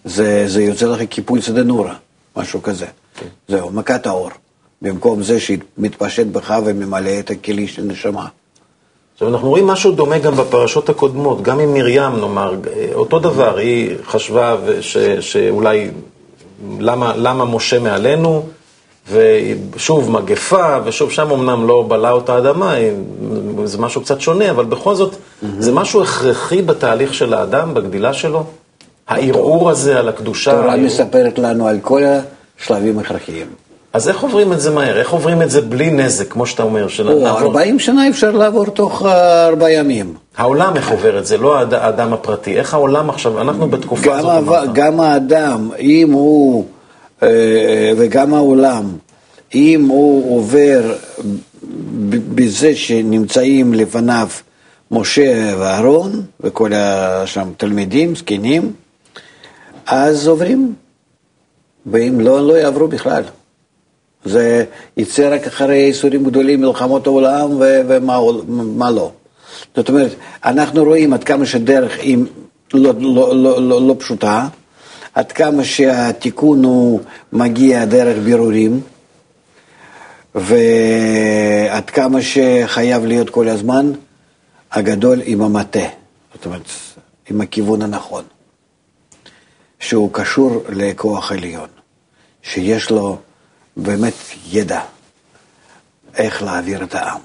זה, 0.05 0.43
זה 0.47 0.63
יוצא 0.63 0.85
לך 0.85 1.01
קיפול 1.01 1.41
סדנורה, 1.41 1.93
משהו 2.37 2.61
כזה. 2.61 2.85
כן. 3.15 3.25
זהו, 3.47 3.71
מכת 3.71 4.07
האור. 4.07 4.29
במקום 4.81 5.23
זה 5.23 5.39
שמתפשט 5.39 6.25
בך 6.25 6.59
וממלא 6.65 7.19
את 7.19 7.29
הכלי 7.29 7.67
של 7.67 7.83
נשמה. 7.83 8.27
עכשיו, 9.13 9.27
אנחנו 9.27 9.49
רואים 9.49 9.67
משהו 9.67 9.91
דומה 9.91 10.19
גם 10.19 10.35
בפרשות 10.35 10.89
הקודמות, 10.89 11.41
גם 11.41 11.59
עם 11.59 11.73
מרים, 11.73 12.19
נאמר, 12.19 12.55
אותו 12.93 13.19
דבר, 13.19 13.57
היא 13.57 13.95
חשבה 14.05 14.55
ש, 14.81 14.97
שאולי, 14.97 15.89
למה, 16.79 17.13
למה 17.15 17.45
משה 17.45 17.79
מעלינו, 17.79 18.47
ושוב 19.11 20.11
מגפה, 20.11 20.77
ושוב 20.83 21.11
שם 21.11 21.31
אמנם 21.31 21.67
לא 21.67 21.85
בלעה 21.87 22.11
אותה 22.11 22.37
אדמה, 22.37 22.73
זה 23.63 23.77
משהו 23.77 24.01
קצת 24.01 24.21
שונה, 24.21 24.51
אבל 24.51 24.65
בכל 24.65 24.95
זאת, 24.95 25.13
mm-hmm. 25.13 25.45
זה 25.59 25.71
משהו 25.71 26.03
הכרחי 26.03 26.61
בתהליך 26.61 27.13
של 27.13 27.33
האדם, 27.33 27.73
בגדילה 27.73 28.13
שלו? 28.13 28.43
הערעור 29.07 29.69
הזה 29.69 29.99
על 29.99 30.09
הקדושה? 30.09 30.51
התורה 30.59 30.77
מספרת 30.77 31.39
לנו 31.39 31.67
על 31.67 31.79
כל 31.81 32.01
השלבים 32.59 32.99
הכרחיים. 32.99 33.47
אז 33.93 34.09
איך 34.09 34.21
עוברים 34.21 34.53
את 34.53 34.61
זה 34.61 34.71
מהר? 34.71 34.99
איך 34.99 35.11
עוברים 35.11 35.41
את 35.41 35.51
זה 35.51 35.61
בלי 35.61 35.91
נזק, 35.91 36.31
כמו 36.31 36.45
שאתה 36.45 36.63
אומר? 36.63 36.87
של 36.87 37.09
או, 37.09 37.27
40 37.27 37.79
שנה 37.79 38.09
אפשר 38.09 38.31
לעבור 38.31 38.65
תוך 38.65 39.05
אה, 39.05 39.47
ארבעה 39.47 39.71
ימים. 39.71 40.13
העולם 40.37 40.75
איך 40.75 40.91
עובר 40.91 41.19
את 41.19 41.25
זה, 41.25 41.37
לא 41.37 41.57
האדם 41.57 42.13
הפרטי. 42.13 42.57
איך 42.57 42.73
העולם 42.73 43.09
עכשיו, 43.09 43.41
אנחנו 43.41 43.69
בתקופה 43.69 44.15
הזאת 44.15 44.37
אמרת. 44.37 44.73
גם 44.73 44.99
האדם, 44.99 45.69
אם 45.79 46.11
הוא, 46.11 46.65
וגם 47.97 48.33
העולם, 48.33 48.97
אם 49.55 49.85
הוא 49.87 50.37
עובר 50.37 50.95
בזה 52.09 52.75
שנמצאים 52.75 53.73
לפניו 53.73 54.27
משה 54.91 55.53
ואהרון 55.59 56.21
וכל 56.39 56.71
שם 57.25 57.49
תלמידים, 57.57 58.15
זקנים, 58.15 58.73
אז 59.87 60.27
עוברים, 60.27 60.73
ואם 61.85 62.19
לא, 62.19 62.47
לא 62.47 62.53
יעברו 62.53 62.87
בכלל. 62.87 63.23
זה 64.25 64.65
יצא 64.97 65.35
רק 65.35 65.47
אחרי 65.47 65.75
ייסורים 65.75 66.23
גדולים, 66.23 66.61
מלחמות 66.61 67.07
העולם 67.07 67.49
ומה 67.59 68.91
לא. 68.91 69.11
זאת 69.75 69.89
אומרת, 69.89 70.11
אנחנו 70.45 70.83
רואים 70.83 71.13
עד 71.13 71.23
כמה 71.23 71.45
שדרך 71.45 71.99
היא 71.99 72.17
לא, 72.73 72.93
לא, 72.99 73.35
לא, 73.35 73.61
לא, 73.61 73.87
לא 73.87 73.95
פשוטה, 73.99 74.47
עד 75.13 75.31
כמה 75.31 75.63
שהתיקון 75.63 76.63
הוא 76.63 77.01
מגיע 77.33 77.85
דרך 77.85 78.17
בירורים, 78.23 78.81
ועד 80.35 81.89
כמה 81.89 82.19
שחייב 82.21 83.05
להיות 83.05 83.29
כל 83.29 83.47
הזמן 83.47 83.91
הגדול 84.71 85.21
עם 85.23 85.41
המטה, 85.41 85.87
זאת 86.33 86.45
אומרת, 86.45 86.61
עם 87.29 87.41
הכיוון 87.41 87.81
הנכון, 87.81 88.23
שהוא 89.79 90.09
קשור 90.13 90.63
לכוח 90.69 91.31
עליון, 91.31 91.67
שיש 92.43 92.89
לו 92.89 93.17
באמת 93.77 94.13
ידע 94.51 94.81
איך 96.17 96.43
להעביר 96.43 96.83
את 96.83 96.95
העם. 96.95 97.21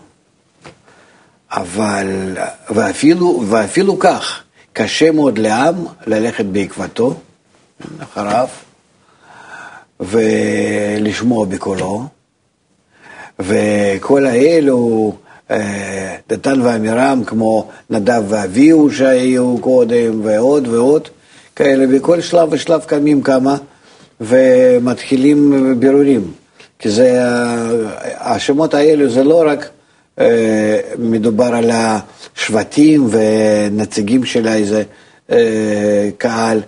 אבל, 1.51 2.37
ואפילו, 2.71 3.45
ואפילו 3.49 3.99
כך, 3.99 4.43
קשה 4.73 5.11
מאוד 5.11 5.39
לעם 5.39 5.85
ללכת 6.07 6.45
בעקבתו, 6.45 7.15
אחריו, 8.03 8.49
ולשמוע 10.01 11.45
בקולו, 11.45 12.05
וכל 13.39 14.27
האלו, 14.27 15.13
אה, 15.51 16.17
דתן 16.29 16.61
ועמירם, 16.61 17.23
כמו 17.27 17.69
נדב 17.91 18.23
ואביהו 18.29 18.91
שהיו 18.93 19.59
קודם, 19.61 20.21
ועוד 20.23 20.69
ועוד, 20.69 21.09
כאלה, 21.57 21.87
בכל 21.87 22.21
שלב 22.21 22.49
ושלב 22.53 22.81
קמים 22.81 23.23
כמה, 23.23 23.57
ומתחילים 24.21 25.75
בירורים. 25.81 26.33
כי 26.79 26.91
זה, 26.91 27.19
השמות 28.19 28.75
האלו 28.75 29.11
זה 29.11 29.25
לא 29.25 29.45
רק 29.47 29.69
אה, 30.19 30.81
מדובר 30.99 31.55
על 31.55 31.71
השבטים 31.71 33.09
ונציגים 33.11 34.25
של 34.25 34.49
איזה 34.49 34.83
אה, 35.31 36.09
קהל, 36.19 36.61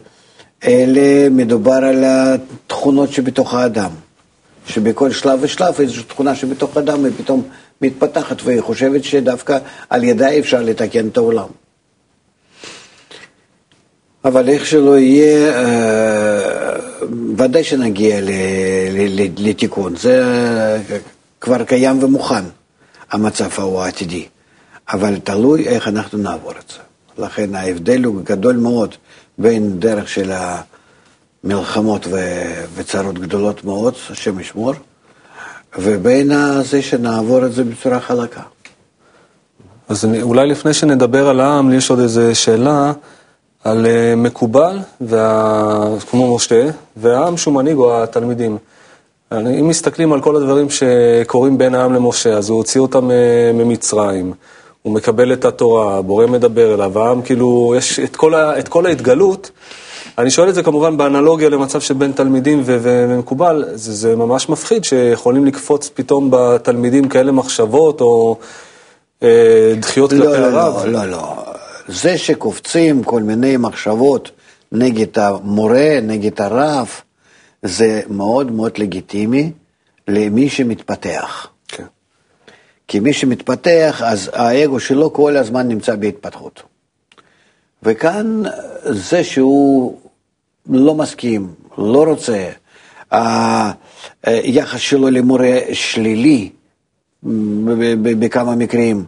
אלא 0.64 1.28
מדובר 1.30 1.72
על 1.84 2.04
התכונות 2.06 3.12
שבתוך 3.12 3.54
האדם. 3.54 3.90
שבכל 4.66 5.12
שלב 5.12 5.38
ושלב 5.42 5.80
איזושהי 5.80 6.04
תכונה 6.04 6.34
שבתוך 6.34 6.76
האדם 6.76 7.04
היא 7.04 7.12
פתאום 7.16 7.42
מתפתחת 7.82 8.36
והיא 8.44 8.60
חושבת 8.60 9.04
שדווקא 9.04 9.58
על 9.90 10.04
ידה 10.04 10.38
אפשר 10.38 10.62
לתקן 10.62 11.08
את 11.08 11.16
העולם. 11.16 11.48
אבל 14.24 14.48
איך 14.48 14.66
שלא 14.66 14.98
יהיה, 14.98 15.52
אה, 15.54 16.72
ודאי 17.36 17.64
שנגיע 17.64 18.20
לתיקון. 19.38 19.96
זה 19.96 20.22
כבר 21.40 21.64
קיים 21.64 22.02
ומוכן, 22.02 22.44
המצב 23.10 23.48
ההוא 23.58 23.80
העתידי. 23.80 24.26
אבל 24.92 25.18
תלוי 25.24 25.68
איך 25.68 25.88
אנחנו 25.88 26.18
נעבור 26.18 26.50
את 26.50 26.72
זה. 26.72 26.78
לכן 27.24 27.54
ההבדל 27.54 28.04
הוא 28.04 28.22
גדול 28.24 28.56
מאוד 28.56 28.94
בין 29.38 29.80
דרך 29.80 30.08
של 30.08 30.32
המלחמות 31.44 32.06
וצרות 32.74 33.18
גדולות 33.18 33.64
מאוד, 33.64 33.94
השם 34.10 34.40
ישמור, 34.40 34.72
ובין 35.78 36.32
זה 36.62 36.82
שנעבור 36.82 37.46
את 37.46 37.52
זה 37.52 37.64
בצורה 37.64 38.00
חלקה. 38.00 38.42
אז 39.88 40.04
אני, 40.04 40.22
אולי 40.22 40.46
לפני 40.46 40.74
שנדבר 40.74 41.28
על 41.28 41.40
העם, 41.40 41.70
לי 41.70 41.76
יש 41.76 41.90
עוד 41.90 42.00
איזו 42.00 42.22
שאלה 42.34 42.92
על 43.64 43.86
uh, 43.86 44.16
מקובל, 44.16 44.78
וה, 45.00 45.84
כמו 46.10 46.36
משה, 46.36 46.68
והעם 46.96 47.36
שהוא 47.36 47.54
מנהיג 47.54 47.76
או 47.76 48.02
התלמידים. 48.02 48.58
אם 49.32 49.68
מסתכלים 49.68 50.12
על 50.12 50.20
כל 50.20 50.36
הדברים 50.36 50.66
שקורים 50.70 51.58
בין 51.58 51.74
העם 51.74 51.94
למשה, 51.94 52.32
אז 52.34 52.48
הוא 52.48 52.56
הוציא 52.56 52.80
אותם 52.80 53.10
uh, 53.10 53.12
ממצרים. 53.54 54.32
הוא 54.88 54.94
מקבל 54.94 55.32
את 55.32 55.44
התורה, 55.44 55.98
הבורא 55.98 56.26
מדבר 56.26 56.74
אליו, 56.74 56.98
העם 56.98 57.22
כאילו, 57.22 57.74
יש 57.76 58.00
את 58.00 58.16
כל, 58.16 58.34
ה, 58.34 58.58
את 58.58 58.68
כל 58.68 58.86
ההתגלות. 58.86 59.50
אני 60.18 60.30
שואל 60.30 60.48
את 60.48 60.54
זה 60.54 60.62
כמובן 60.62 60.96
באנלוגיה 60.96 61.48
למצב 61.48 61.80
שבין 61.80 62.12
תלמידים 62.12 62.62
ו- 62.64 62.78
ומקובל, 62.82 63.64
זה, 63.74 63.92
זה 63.92 64.16
ממש 64.16 64.48
מפחיד 64.48 64.84
שיכולים 64.84 65.46
לקפוץ 65.46 65.90
פתאום 65.94 66.28
בתלמידים 66.32 67.08
כאלה 67.08 67.32
מחשבות 67.32 68.00
או 68.00 68.36
אה, 69.22 69.74
דחיות 69.80 70.12
לא, 70.12 70.24
כלפי 70.24 70.40
לא, 70.40 70.46
הרב. 70.46 70.84
לא, 70.84 70.92
לא, 70.92 71.10
לא. 71.10 71.44
זה 71.88 72.18
שקופצים 72.18 73.04
כל 73.04 73.22
מיני 73.22 73.56
מחשבות 73.56 74.30
נגד 74.72 75.18
המורה, 75.18 75.98
נגד 76.02 76.42
הרב, 76.42 76.88
זה 77.62 78.00
מאוד 78.08 78.52
מאוד 78.52 78.78
לגיטימי 78.78 79.52
למי 80.08 80.48
שמתפתח. 80.48 81.48
כי 82.88 83.00
מי 83.00 83.12
שמתפתח, 83.12 84.02
אז 84.04 84.30
האגו 84.32 84.80
שלו 84.80 85.12
כל 85.12 85.36
הזמן 85.36 85.68
נמצא 85.68 85.96
בהתפתחות. 85.96 86.62
וכאן 87.82 88.42
זה 88.84 89.24
שהוא 89.24 89.98
לא 90.70 90.94
מסכים, 90.94 91.48
לא 91.78 92.04
רוצה, 92.04 92.48
היחס 94.24 94.80
שלו 94.80 95.10
למורה 95.10 95.58
שלילי 95.72 96.50
בכמה 98.02 98.54
מקרים, 98.54 99.04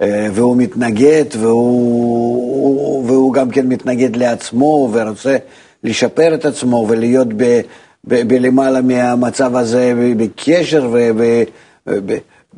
והוא 0.00 0.56
מתנגד, 0.56 1.24
והוא, 1.38 3.04
והוא 3.06 3.32
גם 3.32 3.50
כן 3.50 3.66
מתנגד 3.66 4.16
לעצמו 4.16 4.90
ורוצה 4.92 5.36
לשפר 5.84 6.34
את 6.34 6.44
עצמו 6.44 6.86
ולהיות 6.88 7.28
ב, 7.36 7.60
ב, 8.04 8.28
בלמעלה 8.28 8.80
מהמצב 8.82 9.56
הזה 9.56 9.92
בקשר 10.16 10.88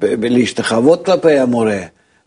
ולהשתחוות 0.01 1.07
כלפי 1.07 1.39
המורה. 1.39 1.81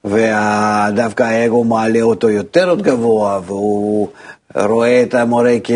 ודווקא 0.05 1.23
האגו 1.23 1.63
מעלה 1.63 2.01
אותו 2.01 2.29
יותר 2.29 2.69
עוד 2.69 2.81
גבוה, 2.81 3.39
והוא 3.45 4.07
רואה 4.55 5.03
את 5.03 5.13
המורה 5.13 5.55
כ, 5.63 5.71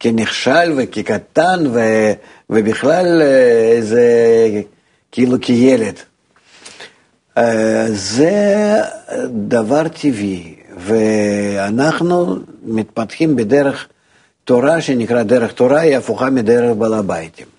כנכשל 0.00 0.72
וכקטן, 0.76 1.64
ו, 1.72 1.80
ובכלל 2.50 3.22
איזה, 3.72 4.02
כאילו 5.12 5.36
כילד. 5.40 5.94
זה 7.88 8.74
דבר 9.30 9.88
טבעי, 9.88 10.54
ואנחנו 10.78 12.36
מתפתחים 12.62 13.36
בדרך 13.36 13.88
תורה 14.44 14.80
שנקרא 14.80 15.22
דרך 15.22 15.52
תורה, 15.52 15.80
היא 15.80 15.96
הפוכה 15.96 16.30
מדרך 16.30 16.76
בעל 16.76 16.94
הביתים. 16.94 17.57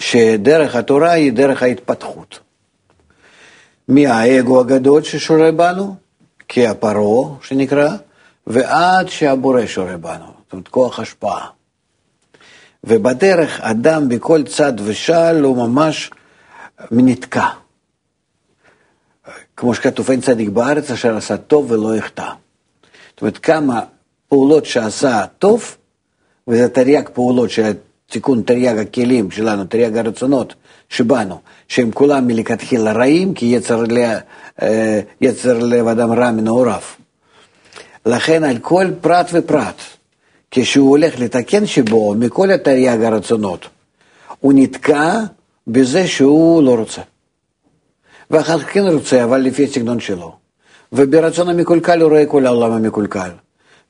שדרך 0.00 0.76
התורה 0.76 1.10
היא 1.10 1.32
דרך 1.32 1.62
ההתפתחות. 1.62 2.38
מהאגו 3.88 4.60
הגדול 4.60 5.02
ששורה 5.02 5.52
בנו, 5.52 5.94
כהפרעה 6.48 7.36
שנקרא, 7.42 7.88
ועד 8.46 9.08
שהבורא 9.08 9.66
שורה 9.66 9.96
בנו, 9.96 10.24
זאת 10.24 10.52
אומרת 10.52 10.68
כוח 10.68 11.00
השפעה. 11.00 11.46
ובדרך 12.84 13.60
אדם 13.60 14.08
בכל 14.08 14.42
צד 14.42 14.72
ושל 14.84 15.44
הוא 15.44 15.56
ממש 15.68 16.10
נתקע. 16.90 17.48
כמו 19.56 19.74
שכתוב, 19.74 20.10
אין 20.10 20.20
צדיק 20.20 20.48
בארץ 20.48 20.90
אשר 20.90 21.16
עשה 21.16 21.36
טוב 21.36 21.70
ולא 21.70 21.96
יחטא. 21.96 22.30
זאת 23.10 23.20
אומרת, 23.20 23.38
כמה 23.38 23.80
פעולות 24.28 24.66
שעשה 24.66 25.24
טוב, 25.38 25.76
וזה 26.48 26.68
תרי"ג 26.68 27.08
פעולות 27.12 27.50
של 27.50 27.72
תיקון 28.10 28.42
תרי"ג 28.42 28.78
הכלים 28.78 29.30
שלנו, 29.30 29.64
תרי"ג 29.64 29.96
הרצונות 29.96 30.54
שבנו, 30.88 31.38
שהם 31.68 31.90
כולם 31.90 32.26
מלכתחילה 32.26 32.92
רעים, 32.92 33.34
כי 33.34 33.46
יצר, 33.46 33.82
ל... 33.82 33.98
אה, 34.62 35.00
יצר 35.20 35.58
לב 35.58 35.86
אדם 35.86 36.12
רע 36.12 36.30
מנעוריו. 36.30 36.80
לכן 38.06 38.44
על 38.44 38.58
כל 38.58 38.86
פרט 39.00 39.30
ופרט, 39.32 39.80
כשהוא 40.50 40.90
הולך 40.90 41.18
לתקן 41.18 41.66
שבו 41.66 42.14
מכל 42.14 42.50
התרי"ג 42.50 43.02
הרצונות, 43.02 43.66
הוא 44.40 44.52
נתקע 44.56 45.14
בזה 45.66 46.06
שהוא 46.06 46.62
לא 46.62 46.74
רוצה. 46.76 47.02
ואחר 48.30 48.58
כך 48.58 48.72
כן 48.72 48.86
רוצה, 48.86 49.24
אבל 49.24 49.40
לפי 49.40 49.64
הסגנון 49.64 50.00
שלו. 50.00 50.32
וברצון 50.92 51.48
המקולקל 51.48 52.00
הוא 52.00 52.10
רואה 52.10 52.26
כל 52.26 52.46
העולם 52.46 52.72
המקולקל. 52.72 53.30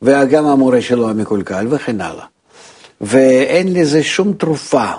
וגם 0.03 0.47
המורה 0.47 0.81
שלו 0.81 1.11
המקולקל 1.11 1.67
וכן 1.71 2.01
הלאה. 2.01 2.25
ואין 3.01 3.73
לזה 3.73 4.03
שום 4.03 4.33
תרופה 4.33 4.93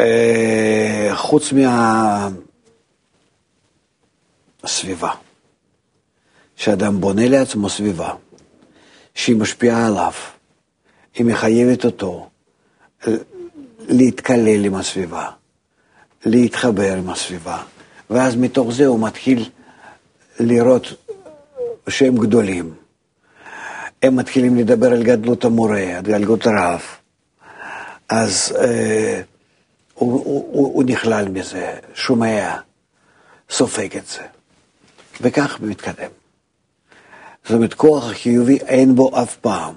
אה, 0.00 1.10
חוץ 1.14 1.52
מהסביבה. 4.62 5.10
שאדם 6.56 7.00
בונה 7.00 7.28
לעצמו 7.28 7.68
סביבה 7.68 8.14
שהיא 9.14 9.36
משפיעה 9.36 9.86
עליו, 9.86 10.12
היא 11.14 11.26
מחייבת 11.26 11.84
אותו 11.84 12.28
להתקלל 13.78 14.64
עם 14.64 14.74
הסביבה, 14.74 15.30
להתחבר 16.24 16.96
עם 16.96 17.10
הסביבה, 17.10 17.62
ואז 18.10 18.36
מתוך 18.36 18.72
זה 18.72 18.86
הוא 18.86 19.00
מתחיל 19.00 19.48
לראות 20.40 20.86
שהם 21.88 22.16
גדולים. 22.16 22.74
הם 24.04 24.16
מתחילים 24.16 24.56
לדבר 24.56 24.92
על 24.92 25.02
גדלות 25.02 25.44
המורה, 25.44 25.96
על 25.96 26.22
גדלות 26.24 26.46
הרב, 26.46 26.80
אז 28.08 28.56
אה, 28.58 29.22
הוא, 29.94 30.12
הוא, 30.12 30.48
הוא, 30.52 30.74
הוא 30.74 30.84
נכלל 30.84 31.28
מזה, 31.28 31.74
שומע, 31.94 32.56
סופג 33.50 33.96
את 33.96 34.06
זה, 34.06 34.22
וכך 35.20 35.58
מתקדם. 35.60 36.10
זאת 37.44 37.52
אומרת, 37.52 37.74
כוח 37.74 38.10
החיובי 38.10 38.58
אין 38.58 38.94
בו 38.94 39.22
אף 39.22 39.36
פעם. 39.36 39.74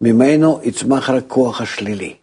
ממנו 0.00 0.60
יצמח 0.62 1.10
רק 1.10 1.24
כוח 1.28 1.60
השלילי, 1.60 2.14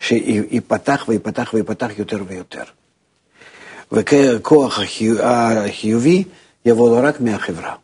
שיפתח 0.00 1.04
ויפתח 1.08 1.50
ויפתח 1.54 1.90
יותר 1.98 2.22
ויותר. 2.26 2.64
וכוח 3.92 4.78
החיובי 5.22 6.24
יבוא 6.64 6.88
לו 6.90 7.08
רק 7.08 7.20
מהחברה, 7.20 7.76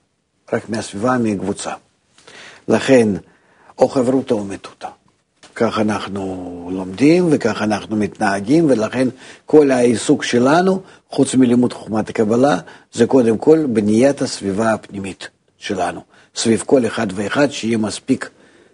רק 0.52 0.68
מהסביבה, 0.68 1.18
מהקבוצה. 1.18 1.72
לכן, 2.68 3.08
או 3.78 3.88
חברותא 3.88 4.34
או 4.34 4.44
מתותא. 4.44 4.88
כך 5.54 5.78
אנחנו 5.78 6.70
לומדים 6.72 7.28
וכך 7.30 7.62
אנחנו 7.62 7.96
מתנהגים, 7.96 8.66
ולכן 8.70 9.08
כל 9.46 9.70
העיסוק 9.70 10.22
שלנו, 10.22 10.82
חוץ 11.10 11.34
מלימוד 11.34 11.72
חוכמת 11.72 12.08
הקבלה, 12.08 12.58
זה 12.92 13.06
קודם 13.06 13.38
כל 13.38 13.66
בניית 13.68 14.22
הסביבה 14.22 14.72
הפנימית 14.72 15.28
שלנו, 15.58 16.00
סביב 16.34 16.62
כל 16.66 16.86
אחד 16.86 17.06
ואחד, 17.14 17.50
שיהיה 17.50 17.78
מספיק 17.78 18.30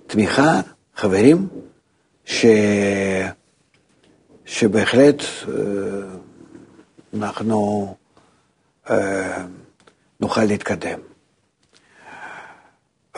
תמיכה, 0.07 0.61
חברים, 0.97 1.49
ש... 2.25 2.47
שבהחלט 4.45 5.23
אה, 5.23 5.55
אנחנו 7.15 7.95
אה, 8.91 9.45
נוכל 10.21 10.45
להתקדם. 10.45 11.12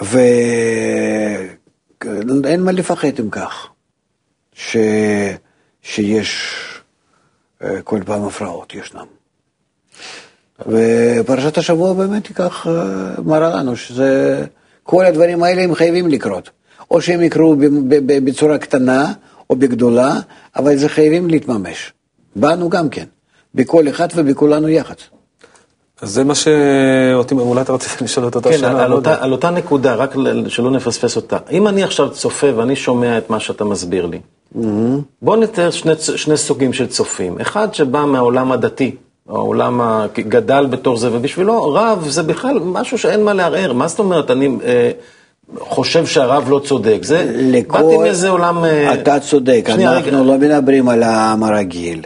ואין 0.02 1.46
מה 2.62 2.72
לפחד 2.72 3.18
עם 3.18 3.30
כך, 3.30 3.68
ש... 4.52 4.76
שיש 5.82 6.54
אה, 7.62 7.82
כל 7.82 8.00
פעם 8.06 8.24
הפרעות, 8.24 8.74
ישנם. 8.74 9.06
ופרשת 10.66 11.58
השבוע 11.58 11.92
באמת 11.92 12.28
ייקח, 12.28 12.66
מראה 13.24 13.56
לנו 13.56 13.76
שזה, 13.76 14.44
כל 14.82 15.04
הדברים 15.04 15.42
האלה 15.42 15.62
הם 15.62 15.74
חייבים 15.74 16.08
לקרות. 16.08 16.50
או 16.90 17.00
שהם 17.00 17.22
יקרו 17.22 17.56
בצורה 18.06 18.58
קטנה 18.58 19.12
או 19.50 19.56
בגדולה, 19.56 20.20
אבל 20.56 20.76
זה 20.76 20.88
חייבים 20.88 21.28
להתממש. 21.28 21.92
בנו 22.36 22.68
גם 22.68 22.88
כן, 22.88 23.04
בכל 23.54 23.88
אחד 23.88 24.08
ובכולנו 24.14 24.68
יחד. 24.68 24.94
אז 26.02 26.10
זה 26.10 26.24
מה 26.24 26.34
שאותי, 26.34 27.34
אולי 27.34 27.60
אתה 27.60 27.72
רצית 27.72 28.02
לשאול 28.02 28.28
את 28.28 28.34
אותה 28.34 28.50
כן, 28.50 28.58
שאלה. 28.58 28.84
על, 28.84 28.90
לא 28.90 28.94
אותה. 28.94 29.24
על 29.24 29.32
אותה 29.32 29.50
נקודה, 29.50 29.94
רק 29.94 30.14
שלא 30.48 30.70
נפספס 30.70 31.16
אותה. 31.16 31.38
אם 31.50 31.68
אני 31.68 31.82
עכשיו 31.82 32.10
צופה 32.10 32.46
ואני 32.56 32.76
שומע 32.76 33.18
את 33.18 33.30
מה 33.30 33.40
שאתה 33.40 33.64
מסביר 33.64 34.06
לי, 34.06 34.20
בוא 35.22 35.36
נתאר 35.36 35.70
שני, 35.70 35.92
שני 36.16 36.36
סוגים 36.36 36.72
של 36.72 36.86
צופים. 36.86 37.40
אחד 37.40 37.74
שבא 37.74 38.04
מהעולם 38.04 38.52
הדתי, 38.52 38.96
העולם 39.28 39.80
הגדל 39.80 40.66
בתור 40.70 40.96
זה, 40.96 41.08
ובשבילו 41.12 41.72
רב 41.72 42.06
זה 42.08 42.22
בכלל 42.22 42.58
משהו 42.58 42.98
שאין 42.98 43.24
מה 43.24 43.32
לערער. 43.32 43.72
מה 43.72 43.88
זאת 43.88 43.98
אומרת, 43.98 44.30
אני 44.30 44.48
אה, 44.64 44.90
חושב 45.58 46.06
שהרב 46.06 46.44
לא 46.48 46.60
צודק. 46.64 46.98
זה, 47.02 47.32
לכל... 47.34 47.82
באתי 47.82 47.96
מאיזה 47.96 48.28
עולם... 48.28 48.64
אה, 48.64 48.94
אתה 48.94 49.20
צודק, 49.20 49.68
שנייה, 49.72 49.92
אנחנו 49.96 50.08
רגע. 50.08 50.22
לא 50.22 50.38
מדברים 50.38 50.88
על 50.88 51.02
העם 51.02 51.44
הרגיל. 51.44 52.02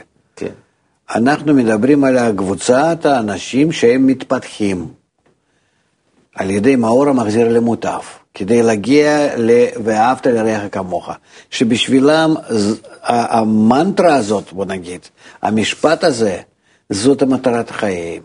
אנחנו 1.14 1.54
מדברים 1.54 2.04
על 2.04 2.36
קבוצת 2.36 2.98
האנשים 3.04 3.72
שהם 3.72 4.06
מתפתחים 4.06 4.88
על 6.34 6.50
ידי 6.50 6.76
מאור 6.76 7.08
המחזיר 7.08 7.48
למוטב, 7.48 8.00
כדי 8.34 8.62
להגיע 8.62 9.36
ל... 9.36 9.50
ואהבת 9.84 10.26
לרעך 10.26 10.62
כמוך, 10.72 11.10
שבשבילם 11.50 12.34
המנטרה 13.02 14.14
הזאת, 14.14 14.52
בוא 14.52 14.64
נגיד, 14.64 15.00
המשפט 15.42 16.04
הזה, 16.04 16.40
זאת 16.90 17.22
המטרת 17.22 17.70
חייהם. 17.70 18.22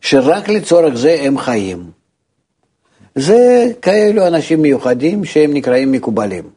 שרק 0.00 0.48
לצורך 0.48 0.94
זה 0.94 1.16
הם 1.22 1.38
חיים. 1.38 1.90
זה 3.14 3.72
כאלו 3.82 4.26
אנשים 4.26 4.62
מיוחדים 4.62 5.24
שהם 5.24 5.54
נקראים 5.54 5.92
מקובלים. 5.92 6.50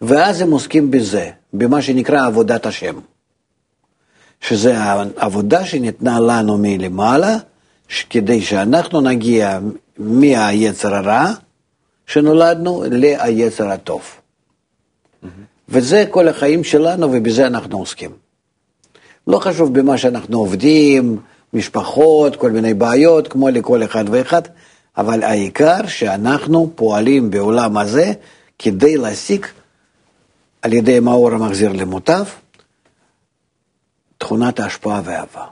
ואז 0.00 0.40
הם 0.40 0.50
עוסקים 0.50 0.90
בזה, 0.90 1.30
במה 1.52 1.82
שנקרא 1.82 2.26
עבודת 2.26 2.66
השם. 2.66 2.98
שזה 4.40 4.78
העבודה 4.78 5.64
שניתנה 5.66 6.20
לנו 6.20 6.58
מלמעלה, 6.58 7.36
כדי 8.10 8.40
שאנחנו 8.40 9.00
נגיע 9.00 9.58
מהיצר 9.98 10.94
הרע 10.94 11.32
שנולדנו 12.06 12.84
ליצר 12.90 13.68
הטוב. 13.68 14.02
וזה 15.68 16.04
כל 16.10 16.28
החיים 16.28 16.64
שלנו 16.64 17.12
ובזה 17.12 17.46
אנחנו 17.46 17.78
עוסקים. 17.78 18.10
לא 19.26 19.38
חשוב 19.38 19.78
במה 19.78 19.98
שאנחנו 19.98 20.38
עובדים, 20.38 21.18
משפחות, 21.52 22.36
כל 22.36 22.50
מיני 22.50 22.74
בעיות, 22.74 23.28
כמו 23.28 23.48
לכל 23.48 23.84
אחד 23.84 24.04
ואחד, 24.10 24.42
אבל 24.96 25.22
העיקר 25.22 25.86
שאנחנו 25.86 26.70
פועלים 26.74 27.30
בעולם 27.30 27.78
הזה 27.78 28.12
כדי 28.58 28.96
להשיג 28.96 29.46
על 30.62 30.72
ידי 30.72 31.00
מאור 31.00 31.32
המחזיר 31.32 31.72
למוטב, 31.72 32.24
תכונת 34.18 34.60
ההשפעה 34.60 35.00
והאהבה. 35.04 35.44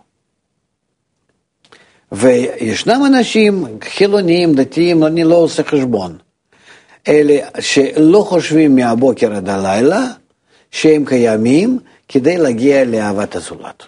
וישנם 2.13 3.03
אנשים 3.07 3.65
חילוניים, 3.85 4.55
דתיים, 4.55 5.05
אני 5.05 5.25
לא 5.25 5.35
עושה 5.35 5.63
חשבון, 5.63 6.19
אלה 7.09 7.49
שלא 7.61 8.25
חושבים 8.29 8.77
מהבוקר 8.77 9.35
עד 9.35 9.49
הלילה 9.49 10.07
שהם 10.71 11.05
קיימים 11.05 11.79
כדי 12.09 12.39
להגיע 12.39 12.85
לאהבת 12.85 13.37
הזולת. 13.37 13.83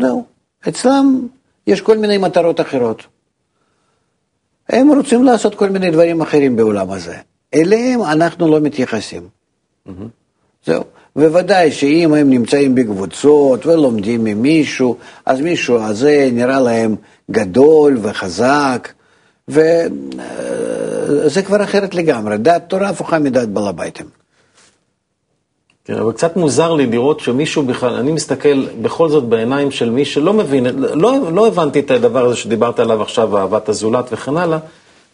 זהו. 0.00 0.24
אצלם 0.68 1.28
יש 1.66 1.80
כל 1.80 1.98
מיני 1.98 2.18
מטרות 2.18 2.60
אחרות. 2.60 3.02
הם 4.68 4.88
רוצים 4.88 5.24
לעשות 5.24 5.54
כל 5.54 5.68
מיני 5.70 5.90
דברים 5.90 6.20
אחרים 6.22 6.56
בעולם 6.56 6.90
הזה. 6.90 7.16
אליהם 7.54 8.02
אנחנו 8.02 8.48
לא 8.48 8.60
מתייחסים. 8.60 9.28
זהו. 10.66 10.84
בוודאי 11.16 11.72
שאם 11.72 12.14
הם 12.14 12.30
נמצאים 12.30 12.74
בקבוצות 12.74 13.66
ולומדים 13.66 14.24
ממישהו, 14.24 14.96
אז 15.26 15.40
מישהו 15.40 15.78
הזה 15.78 16.28
נראה 16.32 16.60
להם 16.60 16.96
גדול 17.30 17.98
וחזק, 18.02 18.88
וזה 19.48 21.42
כבר 21.46 21.62
אחרת 21.62 21.94
לגמרי. 21.94 22.38
דת 22.38 22.62
תורה 22.68 22.88
הפוכה 22.88 23.18
מדת 23.18 23.48
בעל 23.48 23.66
הביתם. 23.66 24.04
כן, 25.84 25.94
אבל 25.94 26.12
קצת 26.12 26.36
מוזר 26.36 26.74
לי 26.74 26.86
לראות 26.86 27.20
שמישהו 27.20 27.62
בכלל, 27.62 27.94
אני 27.94 28.12
מסתכל 28.12 28.66
בכל 28.82 29.08
זאת 29.08 29.24
בעיניים 29.24 29.70
של 29.70 29.90
מי 29.90 30.04
שלא 30.04 30.32
מבין, 30.32 30.66
לא, 30.76 31.32
לא 31.32 31.46
הבנתי 31.46 31.80
את 31.80 31.90
הדבר 31.90 32.24
הזה 32.24 32.36
שדיברת 32.36 32.80
עליו 32.80 33.02
עכשיו, 33.02 33.38
אהבת 33.38 33.68
הזולת 33.68 34.04
וכן 34.12 34.36
הלאה. 34.36 34.58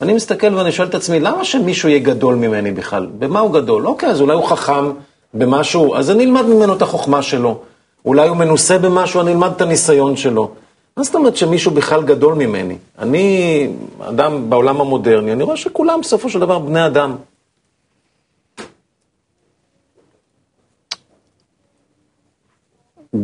אני 0.03 0.13
מסתכל 0.13 0.55
ואני 0.55 0.73
שואל 0.73 0.89
את 0.89 0.95
עצמי, 0.95 1.21
למה 1.21 1.45
שמישהו 1.45 1.89
יהיה 1.89 1.99
גדול 1.99 2.35
ממני 2.35 2.71
בכלל? 2.71 3.07
במה 3.19 3.41
הוא 3.41 3.53
גדול? 3.55 3.87
אוקיי, 3.87 4.09
אז 4.09 4.21
אולי 4.21 4.35
הוא 4.35 4.45
חכם 4.45 4.91
במשהו, 5.35 5.97
אז 5.97 6.11
אני 6.11 6.25
אלמד 6.25 6.43
ממנו 6.43 6.77
את 6.77 6.83
החוכמה 6.83 7.23
שלו. 7.23 7.61
אולי 8.05 8.29
הוא 8.29 8.37
מנוסה 8.37 8.79
במשהו, 8.79 9.21
אני 9.21 9.33
אלמד 9.33 9.51
את 9.57 9.61
הניסיון 9.61 10.17
שלו. 10.17 10.51
מה 10.97 11.05
זאת 11.05 11.15
אומרת 11.15 11.37
שמישהו 11.37 11.71
בכלל 11.71 12.03
גדול 12.05 12.35
ממני? 12.35 12.77
אני 12.99 13.69
אדם 14.01 14.51
בעולם 14.51 14.81
המודרני, 14.81 15.33
אני 15.33 15.43
רואה 15.43 15.57
שכולם 15.57 16.01
בסופו 16.01 16.31
של 16.31 16.41
דבר 16.41 16.59
בני 16.59 16.87
אדם. 16.87 17.17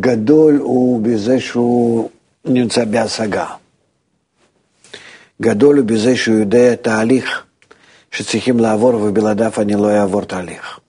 גדול 0.01 0.57
הוא 0.57 1.01
בזה 1.03 1.41
שהוא 1.41 2.09
נמצא 2.45 2.85
בהשגה. 2.85 3.47
גדול 5.43 5.77
הוא 5.79 5.85
בזה 5.85 6.17
שהוא 6.17 6.39
יודע 6.39 6.75
תהליך 6.75 7.45
שצריכים 8.11 8.59
לעבור 8.59 8.95
ובלעדיו 8.95 9.53
אני 9.59 9.75
לא 9.75 9.91
אעבור 9.91 10.23
תהליך. 10.23 10.81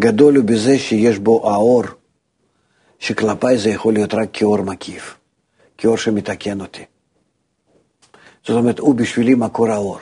גדול 0.00 0.36
הוא 0.36 0.44
בזה 0.44 0.78
שיש 0.78 1.18
בו 1.18 1.50
האור, 1.50 1.82
שכלפיי 2.98 3.58
זה 3.58 3.70
יכול 3.70 3.94
להיות 3.94 4.14
רק 4.14 4.28
כאור 4.32 4.62
מקיף, 4.62 5.16
כאור 5.78 5.96
שמתקן 5.96 6.60
אותי. 6.60 6.84
זאת 8.46 8.56
אומרת, 8.56 8.78
הוא 8.78 8.94
בשבילי 8.94 9.34
מקור 9.34 9.70
האור. 9.70 9.98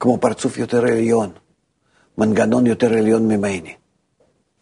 כמו 0.00 0.18
פרצוף 0.18 0.58
יותר 0.58 0.84
עליון, 0.84 1.30
מנגנון 2.18 2.66
יותר 2.66 2.92
עליון 2.92 3.28
ממני. 3.28 3.74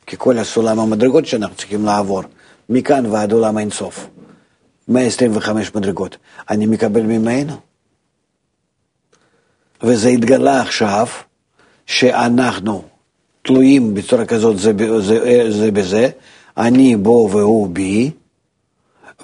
כי 0.07 0.17
כל 0.19 0.39
הסולם 0.39 0.79
המדרגות 0.79 1.27
שאנחנו 1.27 1.57
צריכים 1.57 1.85
לעבור, 1.85 2.23
מכאן 2.69 3.07
ועד 3.07 3.33
עולם 3.33 3.57
האינסוף, 3.57 4.07
125 4.89 5.75
מדרגות, 5.75 6.17
אני 6.51 6.67
מקבל 6.67 7.03
ממנו. 7.03 7.57
וזה 9.83 10.09
התגלה 10.09 10.63
עכשיו, 10.63 11.07
שאנחנו 11.87 12.90
תלויים 13.43 13.95
בצורה 13.95 14.25
כזאת 14.25 14.59
זה, 14.59 14.73
זה, 15.01 15.51
זה 15.51 15.71
בזה, 15.71 16.09
אני 16.57 16.97
בו 16.97 17.29
והוא 17.33 17.69
בי, 17.69 18.11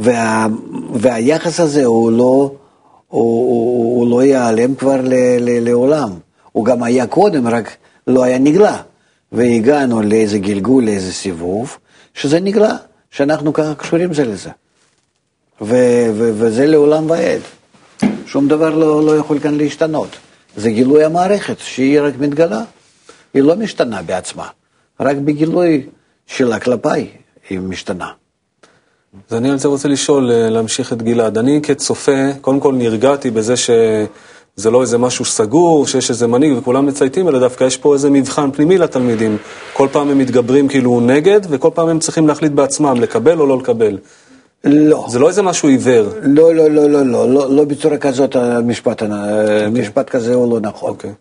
וה, 0.00 0.46
והיחס 0.94 1.60
הזה 1.60 1.84
הוא 1.84 2.12
לא, 2.12 2.16
הוא, 2.16 2.52
הוא, 3.08 4.00
הוא 4.00 4.10
לא 4.10 4.22
ייעלם 4.22 4.74
כבר 4.74 5.00
ל, 5.02 5.14
ל, 5.40 5.64
לעולם. 5.68 6.10
הוא 6.52 6.64
גם 6.64 6.82
היה 6.82 7.06
קודם, 7.06 7.48
רק 7.48 7.76
לא 8.06 8.22
היה 8.22 8.38
נגלה. 8.38 8.82
והגענו 9.32 10.02
לאיזה 10.02 10.38
גלגול, 10.38 10.84
לאיזה 10.84 11.12
סיבוב, 11.12 11.78
שזה 12.14 12.40
נגלה, 12.40 12.76
שאנחנו 13.10 13.52
ככה 13.52 13.74
קשורים 13.74 14.14
זה 14.14 14.24
לזה. 14.24 14.50
ו- 15.60 16.10
ו- 16.14 16.32
וזה 16.34 16.66
לעולם 16.66 17.10
ועד. 17.10 17.40
שום 18.26 18.48
דבר 18.48 18.70
לא, 18.70 19.06
לא 19.06 19.16
יכול 19.16 19.38
כאן 19.38 19.54
להשתנות. 19.54 20.08
זה 20.56 20.70
גילוי 20.70 21.04
המערכת, 21.04 21.58
שהיא 21.58 22.00
רק 22.00 22.14
מתגלה. 22.18 22.62
היא 23.36 23.42
לא 23.42 23.56
משתנה 23.56 24.02
בעצמה, 24.02 24.46
רק 25.00 25.16
בגילוי 25.16 25.86
שלה 26.26 26.60
כלפיי 26.60 27.08
היא 27.48 27.60
משתנה. 27.60 28.08
אז 29.30 29.36
אני 29.36 29.50
על 29.50 29.58
זה 29.58 29.68
רוצה 29.68 29.88
לשאול, 29.88 30.30
אה, 30.30 30.50
להמשיך 30.50 30.92
את 30.92 31.02
גלעד. 31.02 31.38
אני 31.38 31.60
כצופה, 31.62 32.32
קודם 32.40 32.60
כל 32.60 32.74
נרגעתי 32.74 33.30
בזה 33.30 33.54
שזה 33.56 34.70
לא 34.70 34.82
איזה 34.82 34.98
משהו 34.98 35.24
סגור, 35.24 35.86
שיש 35.86 36.10
איזה 36.10 36.26
מנהיג 36.26 36.58
וכולם 36.58 36.86
מצייתים, 36.86 37.28
אלא 37.28 37.38
דווקא 37.38 37.64
יש 37.64 37.76
פה 37.76 37.94
איזה 37.94 38.10
מבחן 38.10 38.50
פנימי 38.50 38.78
לתלמידים. 38.78 39.36
כל 39.72 39.88
פעם 39.92 40.10
הם 40.10 40.18
מתגברים 40.18 40.68
כאילו 40.68 41.00
נגד, 41.00 41.40
וכל 41.48 41.70
פעם 41.74 41.88
הם 41.88 41.98
צריכים 41.98 42.28
להחליט 42.28 42.52
בעצמם, 42.52 43.00
לקבל 43.00 43.40
או 43.40 43.46
לא 43.46 43.58
לקבל. 43.58 43.98
לא. 44.64 45.06
זה 45.08 45.18
לא 45.18 45.28
איזה 45.28 45.42
משהו 45.42 45.68
עיוור. 45.68 46.08
לא, 46.22 46.54
לא, 46.54 46.70
לא, 46.70 46.90
לא, 46.90 47.06
לא, 47.06 47.28
לא, 47.28 47.50
לא 47.50 47.64
בצורה 47.64 47.98
כזאת 47.98 48.36
המשפט, 48.36 49.02
okay. 49.02 49.06
משפט 49.72 50.10
כזה 50.10 50.34
הוא 50.34 50.52
לא 50.52 50.60
נכון. 50.60 50.90
אוקיי. 50.90 51.12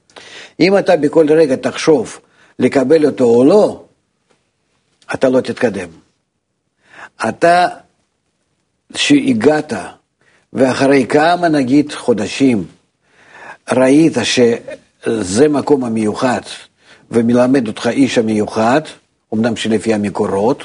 אם 0.59 0.77
אתה 0.77 0.97
בכל 0.97 1.25
רגע 1.31 1.55
תחשוב 1.55 2.19
לקבל 2.59 3.05
אותו 3.05 3.23
או 3.23 3.43
לא, 3.43 3.83
אתה 5.13 5.29
לא 5.29 5.41
תתקדם. 5.41 5.89
אתה, 7.29 7.67
שהגעת, 8.95 9.73
ואחרי 10.53 11.05
כמה 11.07 11.47
נגיד 11.47 11.91
חודשים, 11.91 12.65
ראית 13.71 14.13
שזה 14.23 15.47
מקום 15.49 15.83
המיוחד, 15.83 16.41
ומלמד 17.11 17.67
אותך 17.67 17.87
איש 17.87 18.17
המיוחד, 18.17 18.81
אמנם 19.33 19.55
שלפי 19.55 19.93
המקורות, 19.93 20.63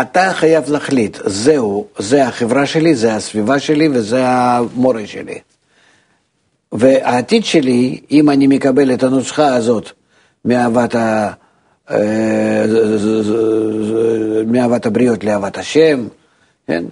אתה 0.00 0.32
חייב 0.32 0.70
להחליט, 0.70 1.18
זהו, 1.24 1.86
זה 1.98 2.26
החברה 2.26 2.66
שלי, 2.66 2.94
זה 2.94 3.14
הסביבה 3.14 3.58
שלי 3.58 3.88
וזה 3.88 4.28
המורה 4.28 5.06
שלי. 5.06 5.38
והעתיד 6.78 7.44
שלי, 7.44 8.00
אם 8.10 8.30
אני 8.30 8.46
מקבל 8.46 8.94
את 8.94 9.02
הנוסחה 9.02 9.54
הזאת 9.54 9.90
מאהבת, 10.44 10.94
ה... 10.94 11.30
אה, 11.90 12.64
מאהבת 14.46 14.86
הבריות 14.86 15.24
לאהבת 15.24 15.58
השם, 15.58 16.06
כן? 16.66 16.84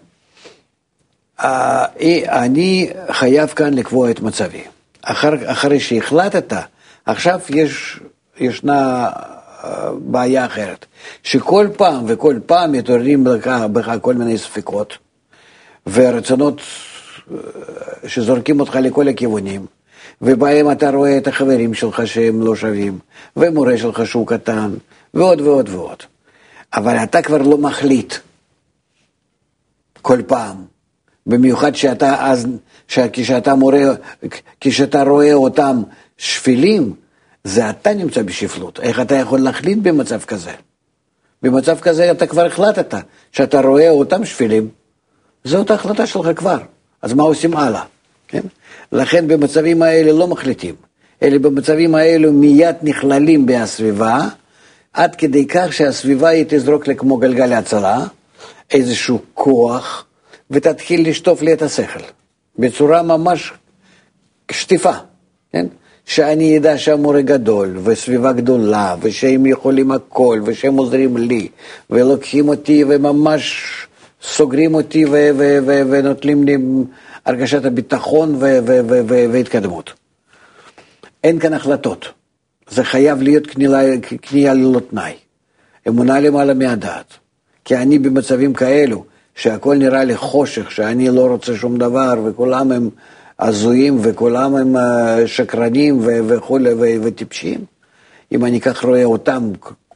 אה, 1.40 1.84
אני 2.28 2.90
חייב 3.10 3.48
כאן 3.48 3.74
לקבוע 3.74 4.10
את 4.10 4.20
מצבי. 4.20 4.62
אחר, 5.02 5.32
אחרי 5.44 5.80
שהחלטת, 5.80 6.52
עכשיו 7.06 7.40
יש, 7.48 8.00
ישנה 8.38 9.10
אה, 9.64 9.90
בעיה 9.98 10.46
אחרת, 10.46 10.86
שכל 11.22 11.68
פעם 11.76 12.04
וכל 12.08 12.36
פעם 12.46 12.72
מתעוררים 12.72 13.24
בך 13.72 13.92
כל 14.00 14.14
מיני 14.14 14.38
ספקות 14.38 14.98
ורצונות 15.86 16.60
שזורקים 18.06 18.60
אותך 18.60 18.76
לכל 18.82 19.08
הכיוונים, 19.08 19.66
ובהם 20.22 20.70
אתה 20.70 20.90
רואה 20.90 21.18
את 21.18 21.28
החברים 21.28 21.74
שלך 21.74 22.06
שהם 22.06 22.42
לא 22.42 22.56
שווים, 22.56 22.98
ומורה 23.36 23.78
שלך 23.78 24.06
שהוא 24.06 24.26
קטן, 24.26 24.74
ועוד 25.14 25.40
ועוד 25.40 25.68
ועוד. 25.68 26.02
אבל 26.74 26.96
אתה 26.96 27.22
כבר 27.22 27.38
לא 27.38 27.58
מחליט 27.58 28.14
כל 30.02 30.22
פעם. 30.26 30.56
במיוחד 31.26 31.74
שאתה 31.74 32.26
אז, 32.30 32.46
כשאתה 33.12 33.54
מורה, 33.54 33.80
כשאתה 34.60 35.02
רואה 35.02 35.34
אותם 35.34 35.82
שפלים, 36.16 36.94
זה 37.44 37.70
אתה 37.70 37.94
נמצא 37.94 38.22
בשפלות. 38.22 38.80
איך 38.80 39.00
אתה 39.00 39.14
יכול 39.14 39.40
להחליט 39.40 39.78
במצב 39.82 40.20
כזה? 40.20 40.50
במצב 41.42 41.80
כזה 41.80 42.10
אתה 42.10 42.26
כבר 42.26 42.46
החלטת, 42.46 42.94
שאתה 43.32 43.60
רואה 43.60 43.90
אותם 43.90 44.24
שפלים, 44.24 44.68
זאת 45.44 45.70
ההחלטה 45.70 46.06
שלך 46.06 46.28
כבר. 46.36 46.58
אז 47.04 47.12
מה 47.12 47.22
עושים 47.22 47.56
הלאה? 47.56 47.82
כן? 48.28 48.40
לכן 48.92 49.28
במצבים 49.28 49.82
האלה 49.82 50.12
לא 50.12 50.26
מחליטים, 50.26 50.74
אלא 51.22 51.38
במצבים 51.38 51.94
האלו 51.94 52.32
מיד 52.32 52.76
נכללים 52.82 53.46
בסביבה, 53.46 54.28
עד 54.92 55.14
כדי 55.14 55.46
כך 55.46 55.72
שהסביבה 55.72 56.28
היא 56.28 56.44
תזרוק 56.48 56.86
לי 56.88 56.96
כמו 56.96 57.16
גלגל 57.16 57.52
הצלה, 57.52 57.98
איזשהו 58.70 59.18
כוח, 59.34 60.06
ותתחיל 60.50 61.08
לשטוף 61.08 61.42
לי 61.42 61.52
את 61.52 61.62
השכל, 61.62 62.00
בצורה 62.58 63.02
ממש 63.02 63.52
שטיפה, 64.50 64.92
כן? 65.52 65.66
שאני 66.04 66.58
אדע 66.58 66.78
שהמורה 66.78 67.22
גדול, 67.22 67.78
וסביבה 67.84 68.32
גדולה, 68.32 68.94
ושהם 69.00 69.46
יכולים 69.46 69.90
הכל, 69.90 70.40
ושהם 70.44 70.76
עוזרים 70.76 71.16
לי, 71.16 71.48
ולוקחים 71.90 72.48
אותי 72.48 72.84
וממש 72.88 73.64
סוגרים 74.26 74.74
אותי 74.74 75.04
ונותנים 75.90 76.44
לי 76.44 76.56
הרגשת 77.24 77.64
הביטחון 77.64 78.36
והתקדמות. 79.32 79.92
אין 81.24 81.38
כאן 81.38 81.52
החלטות. 81.52 82.08
זה 82.68 82.84
חייב 82.84 83.22
להיות 83.22 83.46
קנייה 84.20 84.54
ללא 84.54 84.80
תנאי. 84.90 85.12
אמונה 85.88 86.20
למעלה 86.20 86.54
מהדעת. 86.54 87.14
כי 87.64 87.76
אני 87.76 87.98
במצבים 87.98 88.54
כאלו, 88.54 89.04
שהכל 89.34 89.76
נראה 89.76 90.04
לי 90.04 90.16
חושך, 90.16 90.70
שאני 90.70 91.10
לא 91.10 91.26
רוצה 91.26 91.56
שום 91.56 91.78
דבר, 91.78 92.14
וכולם 92.24 92.72
הם 92.72 92.90
הזויים, 93.38 93.98
וכולם 94.02 94.56
הם 94.56 94.76
אה, 94.76 95.26
שקרנים 95.26 95.98
וכולי, 96.02 96.70
וטיפשים. 97.02 97.64
אם 98.32 98.44
אני 98.44 98.60
כך 98.60 98.84
רואה 98.84 99.04
אותם, 99.04 99.52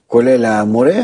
כולל 0.06 0.44
המורה, 0.44 1.00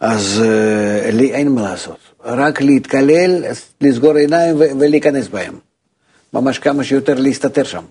אז 0.00 0.42
uh, 0.42 1.12
לי 1.12 1.32
אין 1.32 1.48
מה 1.48 1.62
לעשות. 1.62 1.98
רק 2.24 2.60
להתקלל, 2.60 3.44
לסגור 3.80 4.16
עיניים 4.16 4.56
ולהיכנס 4.58 5.28
בהם. 5.28 5.58
ממש 6.32 6.58
כמה 6.58 6.84
שיותר 6.84 7.14
להסתתר 7.14 7.64
שם. 7.64 7.84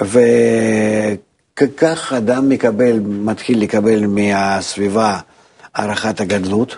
וכך 0.00 2.12
אדם 2.16 2.48
מקבל, 2.48 3.00
מתחיל 3.00 3.62
לקבל 3.62 4.06
מהסביבה 4.06 5.18
הערכת 5.74 6.20
הגדלות, 6.20 6.76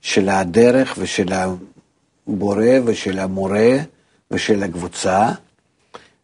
של 0.00 0.28
הדרך 0.28 0.94
ושל 0.98 1.32
הבורא 1.32 2.66
ושל 2.84 3.18
המורה 3.18 3.76
ושל 4.30 4.62
הקבוצה, 4.62 5.28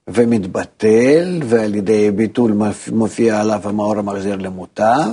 ומתבטל, 0.09 1.41
ועל 1.45 1.75
ידי 1.75 2.11
ביטול 2.11 2.53
מופיע 2.93 3.41
עליו 3.41 3.61
המאור 3.65 3.99
המחזיר 3.99 4.37
למוטב, 4.37 5.11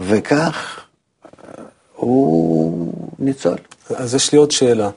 וכך 0.00 0.80
אה, 1.24 1.64
הוא 1.96 2.92
ניצול. 3.18 3.58
אז 3.96 4.14
יש 4.14 4.32
לי 4.32 4.38
עוד 4.38 4.50
שאלה. 4.50 4.90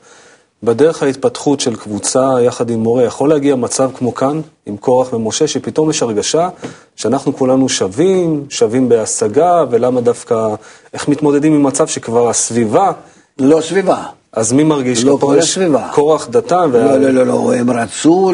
בדרך 0.62 1.02
ההתפתחות 1.02 1.60
של 1.60 1.76
קבוצה 1.76 2.30
יחד 2.40 2.70
עם 2.70 2.80
מורה, 2.80 3.04
יכול 3.04 3.28
להגיע 3.28 3.56
מצב 3.56 3.90
כמו 3.94 4.14
כאן, 4.14 4.40
עם 4.66 4.76
קורח 4.76 5.12
ומשה, 5.12 5.46
שפתאום 5.46 5.90
יש 5.90 6.02
הרגשה 6.02 6.48
שאנחנו 6.96 7.36
כולנו 7.36 7.68
שווים, 7.68 8.46
שווים 8.48 8.88
בהשגה, 8.88 9.64
ולמה 9.70 10.00
דווקא, 10.00 10.48
איך 10.94 11.08
מתמודדים 11.08 11.54
עם 11.54 11.62
מצב 11.62 11.86
שכבר 11.86 12.28
הסביבה... 12.28 12.92
לא 13.38 13.60
סביבה. 13.60 14.04
אז 14.32 14.52
מי 14.52 14.64
מרגיש? 14.64 15.04
לא 15.04 15.18
כל 15.20 15.38
הסביבה. 15.38 15.88
קורח 15.92 16.28
דתן? 16.30 16.70
לא, 16.70 16.78
וה... 16.78 16.98
לא, 16.98 17.10
לא, 17.10 17.26
לא, 17.26 17.54
הם 17.54 17.70
רצו 17.70 18.32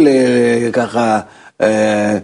ככה, 0.73 1.21
אה, 1.61 2.19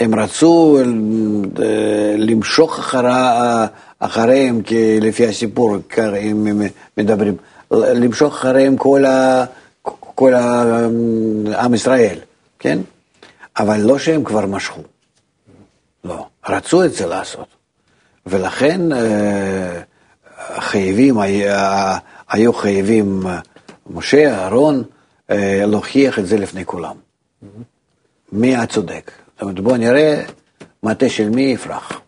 הם 0.00 0.14
רצו 0.14 0.78
אה, 0.78 2.14
למשוך 2.18 2.78
אחרה, 2.78 3.66
אחריהם, 4.04 4.62
לפי 5.00 5.26
הסיפור, 5.26 5.76
הם 5.96 6.62
מדברים. 6.96 7.36
למשוך 7.70 8.34
אחריהם 8.34 8.76
כל, 8.76 9.04
ה, 9.04 9.44
כל 10.14 10.34
ה, 10.34 10.64
עם 11.58 11.74
ישראל, 11.74 12.18
כן? 12.58 12.78
אבל 13.58 13.80
לא 13.80 13.98
שהם 13.98 14.24
כבר 14.24 14.46
משכו, 14.46 14.80
לא, 16.04 16.26
רצו 16.48 16.84
את 16.84 16.92
זה 16.92 17.06
לעשות. 17.06 17.46
ולכן 18.26 18.92
אה, 18.92 19.80
חייבים, 20.58 21.16
היו 22.28 22.52
חייבים 22.52 23.22
משה, 23.90 24.34
אהרון, 24.34 24.82
אה, 25.30 25.62
להוכיח 25.66 26.18
את 26.18 26.26
זה 26.26 26.36
לפני 26.38 26.64
כולם. 26.64 26.96
מי 28.32 28.56
הצודק? 28.56 29.12
זאת 29.32 29.42
אומרת, 29.42 29.60
בואו 29.60 29.76
נראה 29.76 30.22
מטה 30.82 31.08
של 31.08 31.30
מי 31.30 31.42
יפרח. 31.42 32.01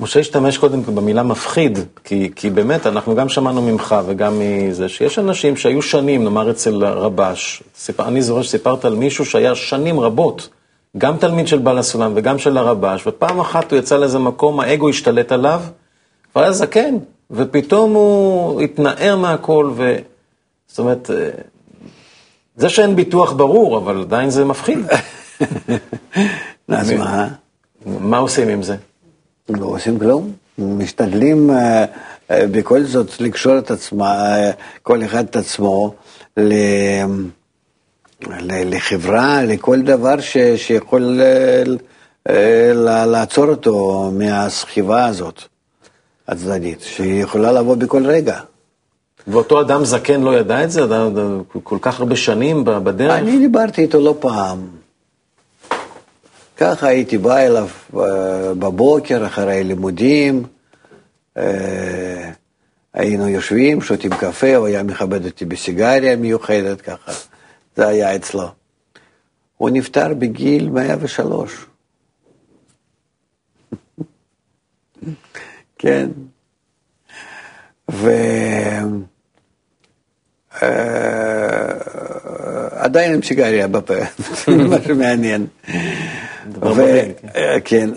משה 0.00 0.20
השתמש 0.20 0.58
קודם 0.58 0.82
במילה 0.82 1.22
מפחיד, 1.22 1.78
כי, 2.04 2.30
כי 2.36 2.50
באמת, 2.50 2.86
אנחנו 2.86 3.14
גם 3.14 3.28
שמענו 3.28 3.62
ממך 3.62 3.96
וגם 4.06 4.38
מזה, 4.38 4.88
שיש 4.88 5.18
אנשים 5.18 5.56
שהיו 5.56 5.82
שנים, 5.82 6.24
נאמר 6.24 6.50
אצל 6.50 6.84
רבש, 6.84 7.62
סיפר, 7.76 8.08
אני 8.08 8.22
זוכר 8.22 8.42
שסיפרת 8.42 8.84
על 8.84 8.94
מישהו 8.94 9.24
שהיה 9.24 9.54
שנים 9.54 10.00
רבות, 10.00 10.48
גם 10.98 11.16
תלמיד 11.16 11.48
של 11.48 11.58
בעל 11.58 11.78
הסולם 11.78 12.12
וגם 12.14 12.38
של 12.38 12.56
הרבש, 12.56 13.06
ופעם 13.06 13.40
אחת 13.40 13.70
הוא 13.70 13.78
יצא 13.78 13.96
לאיזה 13.96 14.18
מקום, 14.18 14.60
האגו 14.60 14.88
השתלט 14.88 15.32
עליו, 15.32 15.60
כבר 16.32 16.42
היה 16.42 16.52
זקן, 16.52 16.94
ופתאום 17.30 17.92
הוא 17.92 18.60
התנער 18.60 19.16
מהכל, 19.16 19.70
ו... 19.76 19.96
זאת 20.66 20.78
אומרת, 20.78 21.10
אה, 21.10 21.30
זה 22.56 22.68
שאין 22.68 22.96
ביטוח 22.96 23.32
ברור, 23.32 23.78
אבל 23.78 24.00
עדיין 24.00 24.30
זה 24.30 24.44
מפחיד. 24.44 24.78
אז 26.68 26.92
מה? 26.92 27.28
מה 27.86 28.18
עושים 28.18 28.48
עם 28.48 28.62
זה? 28.62 28.76
לא 29.48 29.66
עושים 29.66 29.98
כלום, 29.98 30.32
משתדלים 30.58 31.50
אה, 31.50 31.84
אה, 32.30 32.46
בכל 32.46 32.82
זאת 32.82 33.20
לקשור 33.20 33.58
את 33.58 33.70
עצמה, 33.70 34.36
אה, 34.36 34.50
כל 34.82 35.04
אחד 35.04 35.24
את 35.24 35.36
עצמו 35.36 35.94
לחברה, 38.64 39.42
לכל 39.42 39.82
דבר 39.82 40.20
ש, 40.20 40.36
שיכול 40.56 41.20
לעצור 43.06 43.44
אותו 43.44 44.10
מהסחיבה 44.14 45.06
הזאת 45.06 45.42
הצדדית, 46.28 46.80
שיכולה 46.80 47.52
לבוא 47.52 47.74
בכל 47.76 48.06
רגע. 48.06 48.40
ואותו 49.26 49.60
אדם 49.60 49.84
זקן 49.84 50.20
לא 50.20 50.38
ידע 50.38 50.64
את 50.64 50.70
זה? 50.70 50.80
כל 51.62 51.78
כך 51.80 52.00
הרבה 52.00 52.16
שנים 52.16 52.64
בדרך? 52.64 53.12
אני 53.12 53.38
דיברתי 53.38 53.82
איתו 53.82 54.00
לא 54.00 54.16
פעם. 54.20 54.83
ככה 56.56 56.86
הייתי 56.86 57.18
בא 57.18 57.38
אליו 57.38 57.68
אה, 57.96 58.54
בבוקר 58.54 59.26
אחרי 59.26 59.64
לימודים, 59.64 60.42
אה, 61.36 62.30
היינו 62.94 63.28
יושבים, 63.28 63.80
שותים 63.80 64.10
קפה, 64.10 64.56
הוא 64.56 64.66
היה 64.66 64.82
מכבד 64.82 65.26
אותי 65.26 65.44
בסיגריה 65.44 66.16
מיוחדת, 66.16 66.80
ככה, 66.80 67.12
זה 67.76 67.88
היה 67.88 68.16
אצלו. 68.16 68.48
הוא 69.56 69.70
נפטר 69.70 70.14
בגיל 70.14 70.68
103. 70.68 71.66
כן. 75.78 76.08
ו... 77.90 78.10
אה, 80.62 81.74
עם 83.14 83.22
סיגריה 83.22 83.68
בפה, 83.68 83.94
משהו 84.70 84.96
מעניין. 84.96 85.46
כן. 86.72 87.10
אה, 87.36 87.60
כן, 87.64 87.90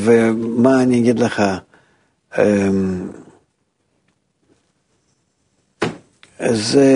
ומה 0.00 0.82
אני 0.82 0.98
אגיד 0.98 1.18
לך, 1.18 1.42
אמ, 2.38 3.10
זה, 6.50 6.90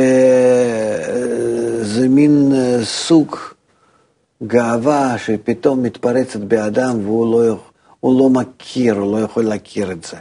זה 1.82 2.08
מין 2.08 2.52
אה, 2.54 2.84
סוג 2.84 3.36
גאווה 4.46 5.18
שפתאום 5.18 5.82
מתפרצת 5.82 6.40
באדם 6.40 7.06
והוא 7.06 7.32
לא, 7.32 7.56
לא 8.02 8.30
מכיר, 8.30 8.94
הוא 8.94 9.12
לא 9.12 9.24
יכול 9.24 9.44
להכיר 9.44 9.92
את 9.92 10.04
זה. 10.04 10.16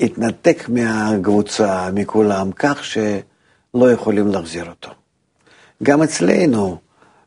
התנתק 0.00 0.68
מהקבוצה, 0.68 1.90
מכולם, 1.92 2.52
כך 2.52 2.84
שלא 2.84 3.92
יכולים 3.92 4.28
להחזיר 4.28 4.68
אותו. 4.68 4.90
גם 5.82 6.02
אצלנו, 6.02 6.76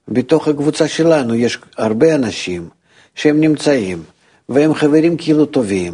בתוך 0.09 0.47
הקבוצה 0.47 0.87
שלנו, 0.87 1.35
יש 1.35 1.59
הרבה 1.77 2.15
אנשים 2.15 2.69
שהם 3.15 3.39
נמצאים, 3.39 4.03
והם 4.49 4.73
חברים 4.73 5.17
כאילו 5.17 5.45
טובים, 5.45 5.93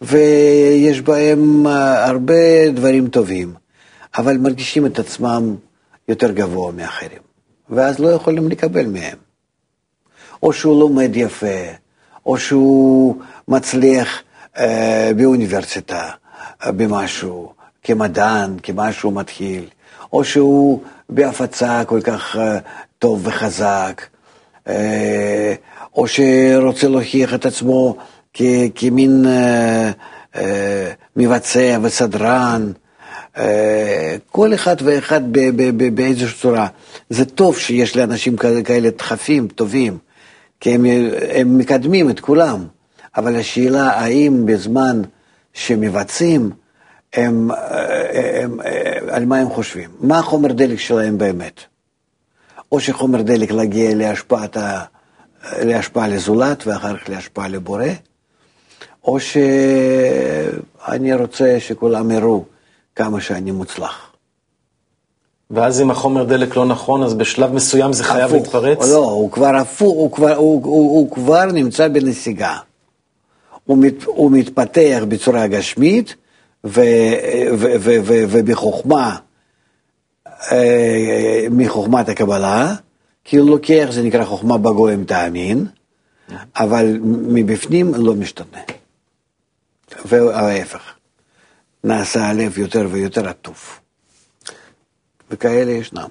ויש 0.00 1.00
בהם 1.00 1.66
אה, 1.66 2.06
הרבה 2.06 2.70
דברים 2.74 3.08
טובים, 3.08 3.54
אבל 4.18 4.36
מרגישים 4.36 4.86
את 4.86 4.98
עצמם 4.98 5.56
יותר 6.08 6.30
גבוה 6.30 6.72
מאחרים, 6.72 7.22
ואז 7.70 7.98
לא 7.98 8.08
יכולים 8.08 8.48
לקבל 8.48 8.86
מהם. 8.86 9.16
או 10.42 10.52
שהוא 10.52 10.80
לומד 10.80 11.10
יפה, 11.14 11.64
או 12.26 12.38
שהוא 12.38 13.16
מצליח 13.48 14.22
אה, 14.58 15.10
באוניברסיטה, 15.16 16.10
אה, 16.64 16.72
במשהו, 16.72 17.52
כמדען, 17.82 18.56
כמשהו 18.62 19.10
מתחיל, 19.10 19.64
או 20.12 20.24
שהוא 20.24 20.82
בהפצה 21.08 21.82
כל 21.86 22.00
כך 22.00 22.36
אה, 22.36 22.58
טוב 22.98 23.26
וחזק, 23.26 24.02
אה, 24.68 25.54
או 25.94 26.06
שרוצה 26.08 26.88
להוכיח 26.88 27.34
את 27.34 27.46
עצמו 27.46 27.96
כ, 28.34 28.42
כמין 28.74 29.26
אה, 29.26 29.90
אה, 30.36 30.92
מבצע 31.16 31.78
וסדרן. 31.82 32.72
כל 34.30 34.54
אחד 34.54 34.76
ואחד 34.84 35.20
באיזושהי 35.94 36.38
צורה. 36.38 36.66
זה 37.10 37.24
טוב 37.24 37.58
שיש 37.58 37.96
לאנשים 37.96 38.36
כאלה 38.64 38.90
דחפים 38.90 39.48
טובים, 39.48 39.98
כי 40.60 40.74
הם, 40.74 40.86
הם 41.32 41.58
מקדמים 41.58 42.10
את 42.10 42.20
כולם, 42.20 42.66
אבל 43.16 43.36
השאלה 43.36 43.86
האם 43.86 44.46
בזמן 44.46 45.02
שמבצעים, 45.52 46.50
הם, 47.14 47.50
הם, 48.12 48.60
הם, 48.64 49.10
על 49.10 49.24
מה 49.24 49.38
הם 49.38 49.48
חושבים? 49.48 49.90
מה 50.00 50.18
החומר 50.18 50.52
דלק 50.52 50.78
שלהם 50.78 51.18
באמת? 51.18 51.60
או 52.72 52.80
שחומר 52.80 53.22
דלק 53.22 53.50
להגיע 53.50 53.94
להשפעת, 53.94 54.56
להשפעה 55.58 56.08
לזולת 56.08 56.66
ואחר 56.66 56.96
כך 56.96 57.08
להשפעה 57.08 57.48
לבורא, 57.48 57.84
או 59.04 59.20
שאני 59.20 61.14
רוצה 61.14 61.56
שכולם 61.60 62.10
יראו 62.10 62.44
כמה 62.96 63.20
שאני 63.20 63.50
מוצלח. 63.50 64.08
ואז 65.50 65.80
אם 65.80 65.90
החומר 65.90 66.24
דלק 66.24 66.56
לא 66.56 66.66
נכון, 66.66 67.02
אז 67.02 67.14
בשלב 67.14 67.52
מסוים 67.52 67.92
זה 67.92 68.04
חייב 68.04 68.24
הפוך. 68.24 68.32
להתפרץ? 68.34 68.88
לא, 68.90 69.10
הוא 69.10 69.30
כבר 69.30 69.56
הפוך, 69.56 69.96
הוא 69.96 70.12
כבר, 70.12 70.34
הוא, 70.36 70.64
הוא, 70.64 70.90
הוא 70.90 71.10
כבר 71.10 71.44
נמצא 71.44 71.88
בנסיגה. 71.88 72.56
הוא, 73.64 73.78
מת, 73.78 74.04
הוא 74.04 74.30
מתפתח 74.30 75.02
בצורה 75.08 75.46
גשמית 75.46 76.14
ו, 76.64 76.80
ו, 77.52 77.66
ו, 77.80 77.96
ו, 78.02 78.24
ובחוכמה, 78.28 79.16
אה, 80.52 81.46
מחוכמת 81.50 82.08
הקבלה, 82.08 82.74
הוא 83.32 83.50
לוקח, 83.50 83.86
זה 83.90 84.02
נקרא 84.02 84.24
חוכמה 84.24 84.58
בגויים 84.58 85.04
תאמין, 85.04 85.66
אבל 86.56 86.98
מבפנים 87.02 87.94
לא 87.94 88.14
משתנה. 88.14 88.58
וההפך, 90.04 90.82
נעשה 91.84 92.26
הלב 92.26 92.58
יותר 92.58 92.88
ויותר 92.90 93.28
עטוף. 93.28 93.80
וכאלה 95.30 95.70
ישנם. 95.70 96.08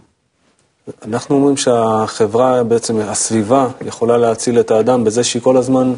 אנחנו 1.06 1.36
אומרים 1.36 1.58
שהחברה, 1.58 2.64
בעצם 2.64 3.00
הסביבה, 3.00 3.68
יכולה 3.86 4.18
להציל 4.18 4.60
את 4.60 4.72
האדם 4.72 5.04
בזה 5.04 5.24
שהיא 5.24 5.42
כל 5.42 5.58
הזמן 5.58 5.94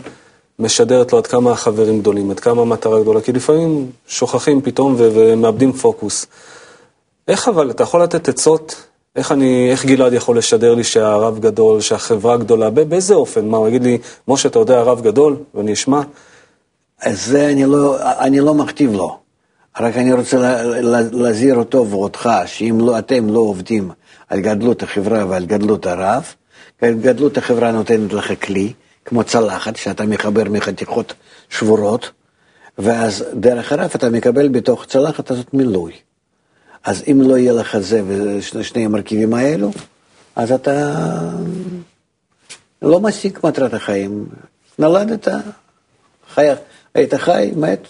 משדרת 0.60 1.12
לו 1.12 1.18
עד 1.18 1.28
כמה 1.28 1.52
החברים 1.52 2.00
גדולים, 2.00 2.32
עד 2.32 2.40
כמה 2.40 2.62
המטרה 2.62 3.02
גדולה, 3.02 3.22
כי 3.22 3.32
לפעמים 3.32 3.92
שוכחים 4.08 4.62
פתאום 4.62 4.96
ומאבדים 4.98 5.74
פוקוס. 5.74 6.26
איך 7.30 7.48
אבל, 7.48 7.72
אתה 7.72 7.84
יכול 7.84 8.04
לתת 8.04 8.30
עצות, 8.30 8.76
איך, 9.16 9.32
אני, 9.32 9.72
איך 9.72 9.86
גלעד 9.86 10.14
יכול 10.14 10.38
לשדר 10.38 10.74
לי 10.76 10.84
שהרב 10.84 11.40
גדול, 11.40 11.82
שהחברה 11.82 12.38
גדולה, 12.38 12.70
באיזה 12.70 13.16
אופן? 13.16 13.48
מה, 13.48 13.58
הוא 13.58 13.68
יגיד 13.68 13.84
לי, 13.84 13.98
משה, 14.28 14.50
אתה 14.50 14.60
יודע 14.60 14.80
הרב 14.80 15.02
גדול? 15.02 15.36
ואני 15.56 15.74
אשמע? 15.74 16.02
זה 17.10 17.50
אני 17.50 17.66
לא, 17.66 17.98
אני 18.20 18.40
לא 18.40 18.54
מכתיב 18.54 18.94
לו. 18.94 19.18
רק 19.80 19.98
אני 19.98 20.14
רוצה 20.14 20.64
להזהיר 21.12 21.56
אותו 21.56 21.88
ואותך, 21.90 22.30
שאם 22.46 22.78
לא, 22.82 23.00
אתם 23.00 23.30
לא 23.30 23.40
עובדים 23.40 23.92
על 24.30 24.40
גדלות 24.40 24.84
החברה 24.84 25.26
ועל 25.30 25.46
גדלות 25.46 25.86
הרב, 25.86 26.34
גדלות 26.84 27.38
החברה 27.38 27.72
נותנת 27.72 28.14
לך 28.14 28.34
כלי, 28.42 28.74
כמו 29.06 29.24
צלחת, 29.24 29.76
שאתה 29.76 30.06
מחבר 30.06 30.44
מחתיכות 30.50 31.14
שבורות, 31.50 32.12
ואז 32.78 33.26
דרך 33.34 33.72
הרב 33.72 33.92
אתה 33.96 34.10
מקבל 34.10 34.48
בתוך 34.48 34.86
צלחת 34.86 35.32
הזאת 35.32 35.54
מילוי. 35.54 35.94
אז 36.84 37.04
אם 37.12 37.22
לא 37.22 37.38
יהיה 37.38 37.54
לך 37.54 37.78
זה 37.78 38.02
ושני 38.54 38.86
המרכיבים 38.86 39.34
האלו, 39.34 39.72
אז 40.36 40.52
אתה 40.52 40.96
לא 42.82 43.00
משיג 43.00 43.40
מטרת 43.44 43.74
החיים. 43.74 44.26
נולדת, 44.80 45.28
חי, 46.34 46.48
היית 46.94 47.14
חי, 47.14 47.52
מת, 47.56 47.88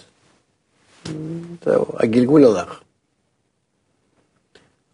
זהו, 1.66 1.86
הגלגול 2.00 2.46
הלך. 2.46 2.80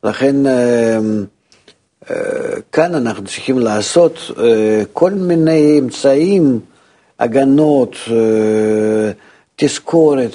לכן 0.03 0.45
אה, 0.45 0.99
אה, 2.09 2.15
כאן 2.71 2.95
אנחנו 2.95 3.23
צריכים 3.23 3.59
לעשות 3.59 4.19
אה, 4.37 4.83
כל 4.93 5.11
מיני 5.11 5.79
אמצעים, 5.79 6.59
הגנות, 7.19 7.95
תזכורת, 9.55 10.31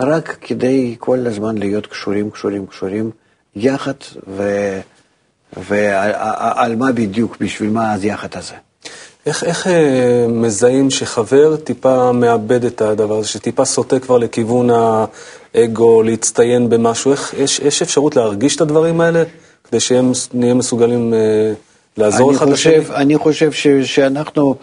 רק 0.00 0.36
כדי 0.40 0.96
כל 0.98 1.26
הזמן 1.26 1.58
להיות 1.58 1.86
קשורים, 1.86 2.30
קשורים, 2.30 2.66
קשורים 2.66 3.10
יחד, 3.56 3.92
ו, 4.28 4.42
ועל 5.56 6.76
מה 6.76 6.92
בדיוק, 6.92 7.36
בשביל 7.40 7.70
מה 7.70 7.94
אז 7.94 8.04
יחד 8.04 8.28
הזה. 8.34 8.54
איך, 9.26 9.44
איך 9.44 9.66
אה, 9.66 10.26
מזהים 10.28 10.90
שחבר 10.90 11.56
טיפה 11.56 12.12
מאבד 12.12 12.64
את 12.64 12.80
הדבר 12.80 13.18
הזה, 13.18 13.28
שטיפה 13.28 13.64
סוטה 13.64 13.98
כבר 13.98 14.18
לכיוון 14.18 14.68
האגו, 15.54 16.02
להצטיין 16.02 16.68
במשהו? 16.68 17.12
איך, 17.12 17.34
יש, 17.38 17.58
יש 17.58 17.82
אפשרות 17.82 18.16
להרגיש 18.16 18.56
את 18.56 18.60
הדברים 18.60 19.00
האלה, 19.00 19.22
כדי 19.64 19.80
שנהיה 19.80 20.54
מסוגלים 20.54 21.14
אה, 21.14 21.52
לעזור 21.96 22.32
אחד 22.32 22.48
לשני? 22.48 22.74
אני 22.94 23.18
חושב 23.18 23.52
ש, 23.52 23.66
שאנחנו 23.68 24.54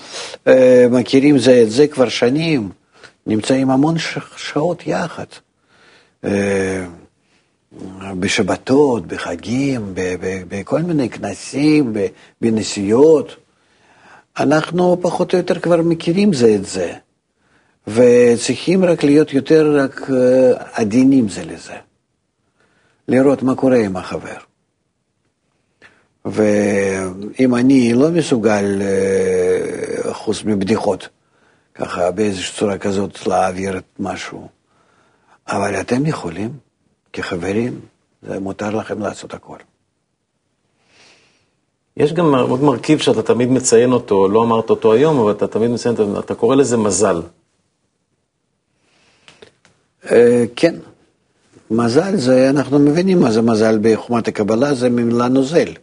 אה, 0.47 0.87
מכירים 0.91 1.37
זה 1.37 1.61
את 1.61 1.71
זה 1.71 1.87
כבר 1.87 2.09
שנים, 2.09 2.69
נמצאים 3.25 3.69
המון 3.69 3.95
שעות 4.37 4.87
יחד. 4.87 5.25
אה, 6.23 6.85
בשבתות, 8.19 9.07
בחגים, 9.07 9.93
בכל 10.49 10.81
מיני 10.81 11.09
כנסים, 11.09 11.93
בנסיעות. 12.41 13.35
אנחנו 14.39 14.97
פחות 15.01 15.33
או 15.33 15.37
יותר 15.37 15.59
כבר 15.59 15.81
מכירים 15.81 16.33
זה 16.33 16.55
את 16.55 16.65
זה, 16.65 16.93
וצריכים 17.87 18.85
רק 18.85 19.03
להיות 19.03 19.33
יותר 19.33 19.77
רק 19.77 20.09
אה, 20.09 20.51
עדינים 20.73 21.29
זה 21.29 21.45
לזה, 21.45 21.73
לראות 23.07 23.43
מה 23.43 23.55
קורה 23.55 23.77
עם 23.77 23.97
החבר. 23.97 24.37
ואם 26.25 27.55
אני 27.55 27.93
לא 27.93 28.11
מסוגל, 28.11 28.81
אה, 28.81 30.13
חוץ 30.13 30.43
מבדיחות, 30.43 31.09
ככה 31.75 32.11
באיזושהי 32.11 32.55
צורה 32.55 32.77
כזאת 32.77 33.27
להעביר 33.27 33.77
את 33.77 33.83
משהו, 33.99 34.47
אבל 35.47 35.79
אתם 35.79 36.05
יכולים, 36.05 36.49
כחברים, 37.13 37.79
זה 38.23 38.39
מותר 38.39 38.69
לכם 38.69 38.99
לעשות 38.99 39.33
הכל. 39.33 39.57
יש 41.97 42.13
גם 42.13 42.35
עוד 42.35 42.63
מרכיב 42.63 42.99
שאתה 42.99 43.23
תמיד 43.23 43.49
מציין 43.49 43.91
אותו, 43.91 44.27
לא 44.27 44.43
אמרת 44.43 44.69
אותו 44.69 44.93
היום, 44.93 45.19
אבל 45.19 45.31
אתה 45.31 45.47
תמיד 45.47 45.71
מציין 45.71 45.95
אותו, 45.97 46.19
אתה 46.19 46.35
קורא 46.35 46.55
לזה 46.55 46.77
מזל. 46.77 47.21
אה, 50.11 50.43
כן, 50.55 50.75
מזל 51.71 52.15
זה, 52.15 52.49
אנחנו 52.49 52.79
מבינים 52.79 53.19
מה 53.19 53.31
זה 53.31 53.41
מזל 53.41 53.79
בחוכמת 53.81 54.27
הקבלה, 54.27 54.73
זה 54.73 54.89
ממילה 54.89 55.27
נוזל. 55.27 55.73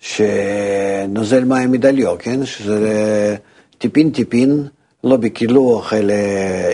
שנוזל 0.00 1.44
מים 1.44 1.72
מדליו, 1.72 2.16
כן? 2.18 2.46
שזה 2.46 3.36
טיפין 3.82 4.10
טיפין, 4.10 4.66
לא 5.04 5.16
בקילוח 5.16 5.92
אלא 5.92 6.14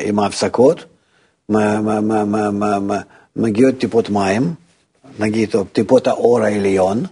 עם 0.04 0.18
ההפסקות, 0.18 0.84
מגיעות 3.36 3.78
טיפות 3.78 4.10
מים, 4.10 4.54
נגיד 5.18 5.50
טיפות 5.72 6.06
האור 6.06 6.40
העליון, 6.40 7.04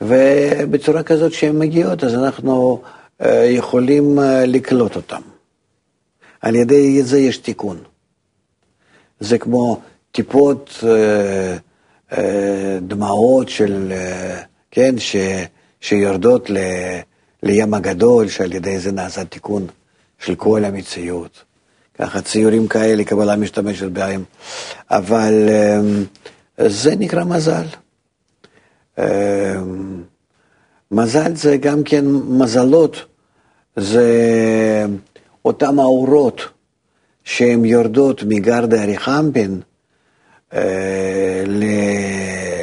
ובצורה 0.00 1.02
כזאת 1.02 1.32
שהן 1.32 1.58
מגיעות, 1.58 2.04
אז 2.04 2.14
אנחנו 2.14 2.82
אה, 3.22 3.44
יכולים 3.44 4.18
אה, 4.18 4.46
לקלוט 4.46 4.96
אותן. 4.96 5.20
על 6.40 6.56
ידי 6.56 7.02
זה 7.02 7.18
יש 7.18 7.36
תיקון. 7.38 7.78
זה 9.20 9.38
כמו 9.38 9.80
טיפות 10.12 10.84
אה, 10.86 11.56
אה, 12.18 12.78
דמעות 12.82 13.48
של, 13.48 13.92
אה, 13.92 14.42
כן, 14.70 14.98
ש, 14.98 15.16
שיורדות 15.80 16.50
ל, 16.50 16.56
לים 17.42 17.74
הגדול, 17.74 18.28
שעל 18.28 18.52
ידי 18.52 18.78
זה 18.78 18.92
נעשה 18.92 19.24
תיקון 19.24 19.66
של 20.18 20.34
כל 20.34 20.64
המציאות. 20.64 21.44
ככה 21.98 22.20
ציורים 22.20 22.68
כאלה, 22.68 23.04
קבלה 23.04 23.36
משתמשת 23.36 23.86
בהם. 23.86 24.24
אבל 24.90 25.48
אה, 25.48 25.80
זה 26.68 26.96
נקרא 26.96 27.24
מזל. 27.24 27.64
אה, 28.98 29.54
מזל 30.90 31.34
זה 31.34 31.56
גם 31.56 31.82
כן 31.82 32.04
מזלות, 32.28 33.04
זה 33.76 34.06
אותם 35.44 35.80
האורות 35.80 36.40
שהן 37.24 37.64
יורדות 37.64 38.22
מגרדה 38.22 38.82
אריכמפין, 38.82 39.60
אה, 40.52 41.44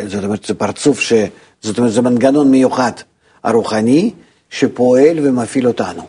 זאת 0.07 0.23
אומרת, 0.23 0.43
זה 0.45 0.53
פרצוף, 0.53 0.99
ש... 0.99 1.13
זאת 1.61 1.77
אומרת, 1.77 1.91
זה 1.91 2.01
מנגנון 2.01 2.51
מיוחד, 2.51 2.91
הרוחני, 3.43 4.11
שפועל 4.49 5.27
ומפעיל 5.27 5.67
אותנו. 5.67 6.01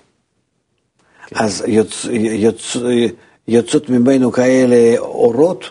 כן. 1.27 1.37
אז 1.37 1.65
יוצ... 1.67 2.07
יוצ... 2.13 2.77
יוצאות 3.49 3.91
ממנו 3.91 4.33
כאלה 4.33 4.99
אורות, 4.99 5.71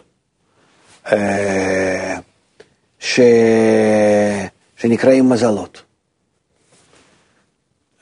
אה, 1.11 2.17
ש... 2.99 3.19
שנקראים 4.77 5.29
מזלות. 5.29 5.81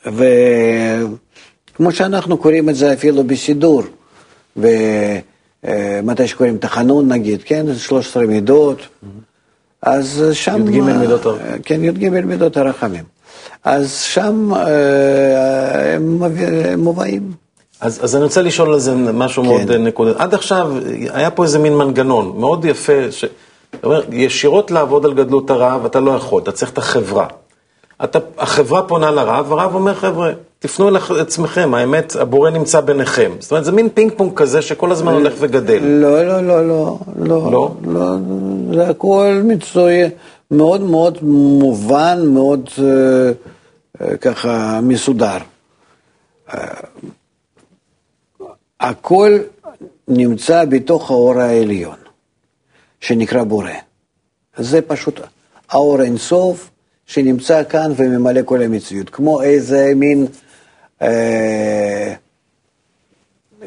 וכמו 0.06 1.92
שאנחנו 1.92 2.38
קוראים 2.38 2.70
את 2.70 2.76
זה 2.76 2.94
אפילו 2.94 3.24
בסידור, 3.24 3.84
ומתי 4.58 6.28
שקוראים 6.28 6.58
תחנון 6.58 7.12
נגיד, 7.12 7.44
כן, 7.44 7.76
13 7.78 8.26
מידות, 8.26 8.80
אז 9.82 10.24
שם... 10.34 10.68
י"ג 10.68 10.80
מידות 10.80 11.26
הרחמים. 11.26 11.62
כן, 11.64 11.84
י"ג 11.84 12.10
מידות 12.10 12.58
הרחמים. 12.58 13.15
אז 13.66 14.02
שם 14.02 14.54
אה, 14.54 15.94
הם 15.96 16.20
מובאים. 16.78 17.32
אז, 17.82 18.00
אז 18.04 18.16
אני 18.16 18.24
רוצה 18.24 18.42
לשאול 18.42 18.74
על 18.74 18.80
זה 18.80 18.96
משהו 18.96 19.44
כן. 19.44 19.50
מאוד 19.50 19.72
נקודה. 19.72 20.12
עד 20.18 20.34
עכשיו 20.34 20.72
היה 21.14 21.32
פה 21.32 21.44
איזה 21.44 21.60
מין 21.60 21.78
מנגנון 21.78 22.34
מאוד 22.38 22.66
יפה, 22.66 23.12
ש... 23.12 23.26
אומר, 23.84 24.02
ישירות 24.12 24.72
לעבוד 24.72 25.06
על 25.06 25.14
גדלות 25.14 25.50
הרעב 25.50 25.86
אתה 25.86 26.00
לא 26.00 26.12
יכול, 26.12 26.42
אתה 26.42 26.52
צריך 26.52 26.72
את 26.72 26.78
החברה. 26.78 27.26
אתה, 28.04 28.20
החברה 28.38 28.84
פונה 28.84 29.12
לרב, 29.12 29.52
הרב 29.54 29.76
אומר, 29.76 29.94
חבר'ה, 29.94 30.32
תפנו 30.60 30.90
אל 30.90 30.96
עצמכם, 31.20 31.74
האמת, 31.74 32.16
הבורא 32.16 32.50
נמצא 32.50 32.80
ביניכם. 32.80 33.32
זאת 33.40 33.52
אומרת, 33.52 33.66
זה 33.66 33.72
מין 33.72 33.90
פינג 33.90 34.12
פונג 34.18 34.34
כזה 34.34 34.62
שכל 34.62 34.92
הזמן 34.92 35.14
הולך 35.14 35.34
וגדל. 35.40 35.80
לא, 35.84 36.24
לא, 36.24 36.42
לא, 36.42 36.68
לא, 36.68 36.98
לא, 37.20 37.52
לא, 37.52 37.72
לא, 37.88 38.16
זה 38.74 38.90
הכל 38.90 39.42
מצוי, 39.46 40.02
מאוד 40.52 40.82
מאוד 40.82 41.18
מובן, 41.22 42.20
מאוד 42.26 42.70
uh, 42.76 42.82
ככה 44.22 44.80
מסודר. 44.84 45.38
Uh, 46.50 46.54
הכל 48.80 49.40
נמצא 50.08 50.66
בתוך 50.66 51.12
האור 51.12 51.40
העליון, 51.40 51.98
שנקרא 53.00 53.44
בורא. 53.44 53.72
זה 54.58 54.82
פשוט 54.82 55.20
האור 55.70 56.02
אינסוף 56.02 56.70
שנמצא 57.06 57.64
כאן 57.64 57.92
וממלא 57.96 58.42
כל 58.46 58.62
המציאות, 58.62 59.10
כמו 59.10 59.42
איזה 59.42 59.92
מין, 59.96 60.28
אה, 61.02 62.14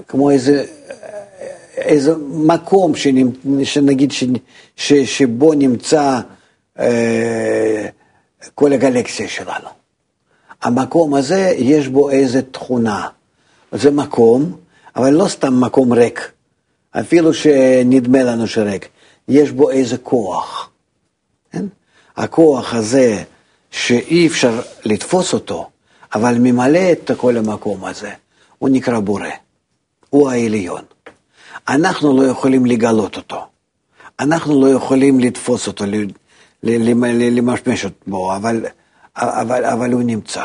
כמו 0.09 0.31
איזה, 0.31 0.65
איזה 1.77 2.13
מקום 2.29 2.93
שנגיד 3.65 4.11
ש, 4.11 4.25
ש, 4.77 4.93
שבו 4.93 5.55
נמצא 5.55 6.21
אה, 6.79 7.87
כל 8.55 8.73
הגלקסיה 8.73 9.29
שלנו. 9.29 9.69
המקום 10.63 11.15
הזה 11.15 11.55
יש 11.57 11.89
בו 11.89 12.11
איזה 12.11 12.43
תכונה, 12.43 13.09
זה 13.73 13.91
מקום 13.91 14.57
אבל 14.99 15.11
לא 15.11 15.29
סתם 15.29 15.61
מקום 15.61 15.93
ריק, 15.93 16.33
אפילו 16.91 17.35
שנדמה 17.35 18.23
לנו 18.23 18.47
שריק, 18.47 18.89
יש 19.29 19.51
בו 19.51 19.71
איזה 19.71 19.99
כוח. 19.99 20.71
כן? 21.53 21.65
הכוח 22.17 22.75
הזה, 22.75 23.23
שאי 23.71 24.27
אפשר 24.27 24.61
לתפוס 24.85 25.35
אותו, 25.35 25.71
אבל 26.15 26.35
ממלא 26.39 26.93
את 26.93 27.11
כל 27.17 27.37
המקום 27.37 27.85
הזה, 27.85 28.11
הוא 28.59 28.69
נקרא 28.69 29.01
בורא, 29.01 29.29
הוא 30.11 30.31
העליון. 30.31 30.83
אנחנו 31.69 32.17
לא 32.17 32.27
יכולים 32.27 32.67
לגלות 32.67 33.17
אותו, 33.17 33.47
אנחנו 34.21 34.61
לא 34.61 34.71
יכולים 34.71 35.21
לתפוס 35.21 35.67
אותו, 35.67 35.85
למשמש 36.63 37.87
בו, 38.07 38.37
אבל, 38.37 38.65
אבל, 39.19 39.65
אבל 39.65 39.93
הוא 39.93 40.03
נמצא. 40.03 40.45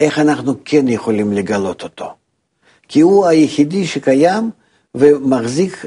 איך 0.00 0.18
אנחנו 0.18 0.54
כן 0.64 0.88
יכולים 0.88 1.32
לגלות 1.32 1.82
אותו? 1.82 2.14
כי 2.88 3.00
הוא 3.00 3.26
היחידי 3.26 3.86
שקיים 3.86 4.50
ומחזיק 4.94 5.86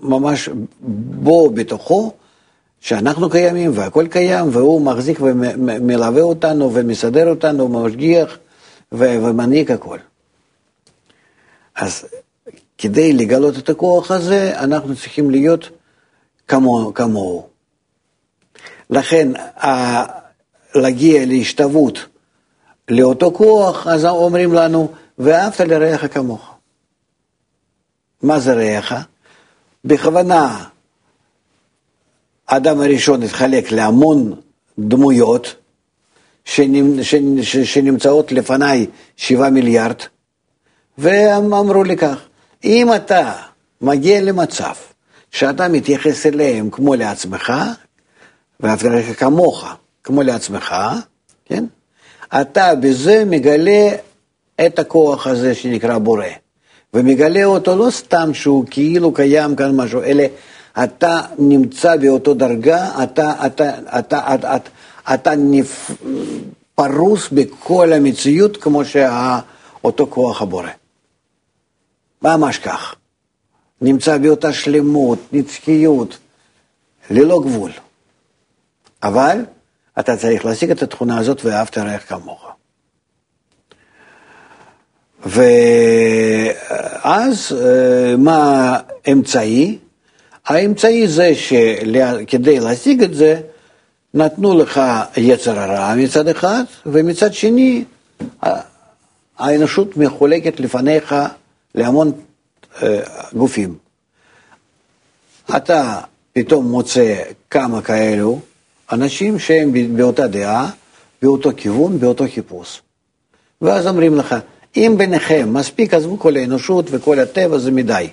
ממש 0.00 0.48
בו, 0.80 1.50
בתוכו, 1.50 2.12
שאנחנו 2.80 3.30
קיימים 3.30 3.70
והכל 3.74 4.06
קיים, 4.10 4.48
והוא 4.52 4.80
מחזיק 4.80 5.18
ומלווה 5.20 6.22
אותנו 6.22 6.74
ומסדר 6.74 7.28
אותנו, 7.28 7.64
ומשגיח 7.64 8.38
ומנהיג 8.92 9.72
הכל. 9.72 9.98
אז 11.76 12.04
כדי 12.78 13.12
לגלות 13.12 13.58
את 13.58 13.68
הכוח 13.68 14.10
הזה, 14.10 14.60
אנחנו 14.60 14.96
צריכים 14.96 15.30
להיות 15.30 15.70
כמוהו. 16.48 16.94
כמוהו. 16.94 17.46
לכן, 18.90 19.28
להגיע 20.74 21.26
להשתוות 21.26 21.98
לאותו 22.88 23.32
כוח, 23.32 23.86
אז 23.86 24.04
אומרים 24.04 24.52
לנו, 24.52 24.92
ואהבת 25.18 25.60
לרעך 25.60 26.14
כמוך. 26.14 26.54
מה 28.22 28.40
זה 28.40 28.54
רעך? 28.54 28.94
בכוונה 29.84 30.64
האדם 32.48 32.80
הראשון 32.80 33.22
התחלק 33.22 33.72
להמון 33.72 34.40
דמויות 34.78 35.54
שנמצאות 37.64 38.32
לפניי 38.32 38.86
שבעה 39.16 39.50
מיליארד, 39.50 39.96
והם 40.98 41.54
אמרו 41.54 41.84
לי 41.84 41.96
כך, 41.96 42.16
אם 42.64 42.94
אתה 42.96 43.32
מגיע 43.80 44.22
למצב 44.22 44.74
שאתה 45.30 45.68
מתייחס 45.68 46.26
אליהם 46.26 46.70
כמו 46.70 46.94
לעצמך, 46.94 47.52
לרעך 48.60 49.20
כמוך, 49.20 49.66
כמו 50.04 50.22
לעצמך, 50.22 50.74
כן? 51.44 51.64
אתה 52.40 52.74
בזה 52.74 53.24
מגלה 53.26 53.88
את 54.66 54.78
הכוח 54.78 55.26
הזה 55.26 55.54
שנקרא 55.54 55.98
בורא, 55.98 56.26
ומגלה 56.94 57.44
אותו 57.44 57.76
לא 57.76 57.90
סתם 57.90 58.34
שהוא 58.34 58.64
כאילו 58.70 59.14
קיים 59.14 59.56
כאן 59.56 59.76
משהו, 59.76 60.02
אלא 60.02 60.24
אתה 60.84 61.20
נמצא 61.38 61.96
באותו 61.96 62.34
דרגה, 62.34 63.02
אתה, 63.02 63.46
אתה, 63.46 63.78
אתה, 63.78 63.98
אתה, 63.98 64.34
אתה, 64.56 64.70
אתה 65.14 65.34
נפ... 65.36 65.90
פרוס 66.74 67.28
בכל 67.32 67.92
המציאות 67.92 68.56
כמו 68.56 68.82
שאותו 68.84 70.06
כוח 70.06 70.42
הבורא. 70.42 70.68
ממש 72.22 72.58
כך. 72.58 72.94
נמצא 73.80 74.18
באותה 74.18 74.52
שלמות, 74.52 75.18
נצחיות, 75.32 76.18
ללא 77.10 77.40
גבול. 77.44 77.70
אבל 79.02 79.44
אתה 79.98 80.16
צריך 80.16 80.44
להשיג 80.44 80.70
את 80.70 80.82
התכונה 80.82 81.18
הזאת 81.18 81.44
ואהבת 81.44 81.78
רעך 81.78 82.08
כמוך. 82.08 82.50
ואז 85.26 85.56
אה, 87.52 88.16
מה 88.16 88.78
האמצעי? 89.06 89.78
האמצעי 90.46 91.08
זה 91.08 91.34
שכדי 91.34 92.60
להשיג 92.60 93.02
את 93.02 93.14
זה, 93.14 93.40
נתנו 94.14 94.58
לך 94.58 94.80
יצר 95.16 95.58
הרע 95.58 95.94
מצד 95.94 96.28
אחד, 96.28 96.64
ומצד 96.86 97.34
שני, 97.34 97.84
האנושות 99.38 99.96
מחולקת 99.96 100.60
לפניך 100.60 101.14
להמון 101.74 102.12
אה, 102.82 103.00
גופים. 103.32 103.78
אתה 105.56 106.00
פתאום 106.32 106.70
מוצא 106.70 107.22
כמה 107.50 107.82
כאלו 107.82 108.40
אנשים 108.92 109.38
שהם 109.38 109.96
באותה 109.96 110.26
דעה, 110.26 110.70
באותו 111.22 111.50
כיוון, 111.56 111.98
באותו 111.98 112.24
חיפוש. 112.34 112.82
ואז 113.60 113.86
אומרים 113.86 114.16
לך, 114.16 114.34
אם 114.76 114.94
ביניכם, 114.98 115.48
מספיק 115.52 115.94
עזבו 115.94 116.18
כל 116.18 116.36
האנושות 116.36 116.86
וכל 116.90 117.20
הטבע 117.20 117.58
זה 117.58 117.70
מדי. 117.70 118.08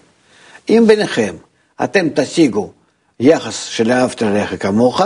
אם 0.69 0.83
ביניכם 0.87 1.35
אתם 1.83 2.07
תשיגו 2.15 2.71
יחס 3.19 3.65
של 3.65 3.91
אהבת 3.91 4.21
לרעך 4.21 4.53
כמוך, 4.59 5.01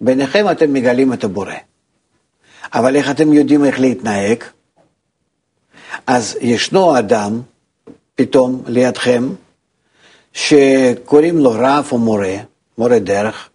ביניכם 0.00 0.46
אתם 0.50 0.72
מגלים 0.72 1.12
את 1.12 1.24
הבורא. 1.24 1.52
אבל 2.74 2.96
איך 2.96 3.10
אתם 3.10 3.32
יודעים 3.32 3.64
איך 3.64 3.80
להתנהג? 3.80 4.44
אז 6.06 6.36
ישנו 6.40 6.98
אדם, 6.98 7.40
פתאום 8.14 8.62
לידכם, 8.66 9.28
שקוראים 10.32 11.38
לו 11.38 11.50
רב 11.50 11.88
או 11.92 11.98
מורה, 11.98 12.36
מורה 12.78 12.98
דרך, 12.98 13.50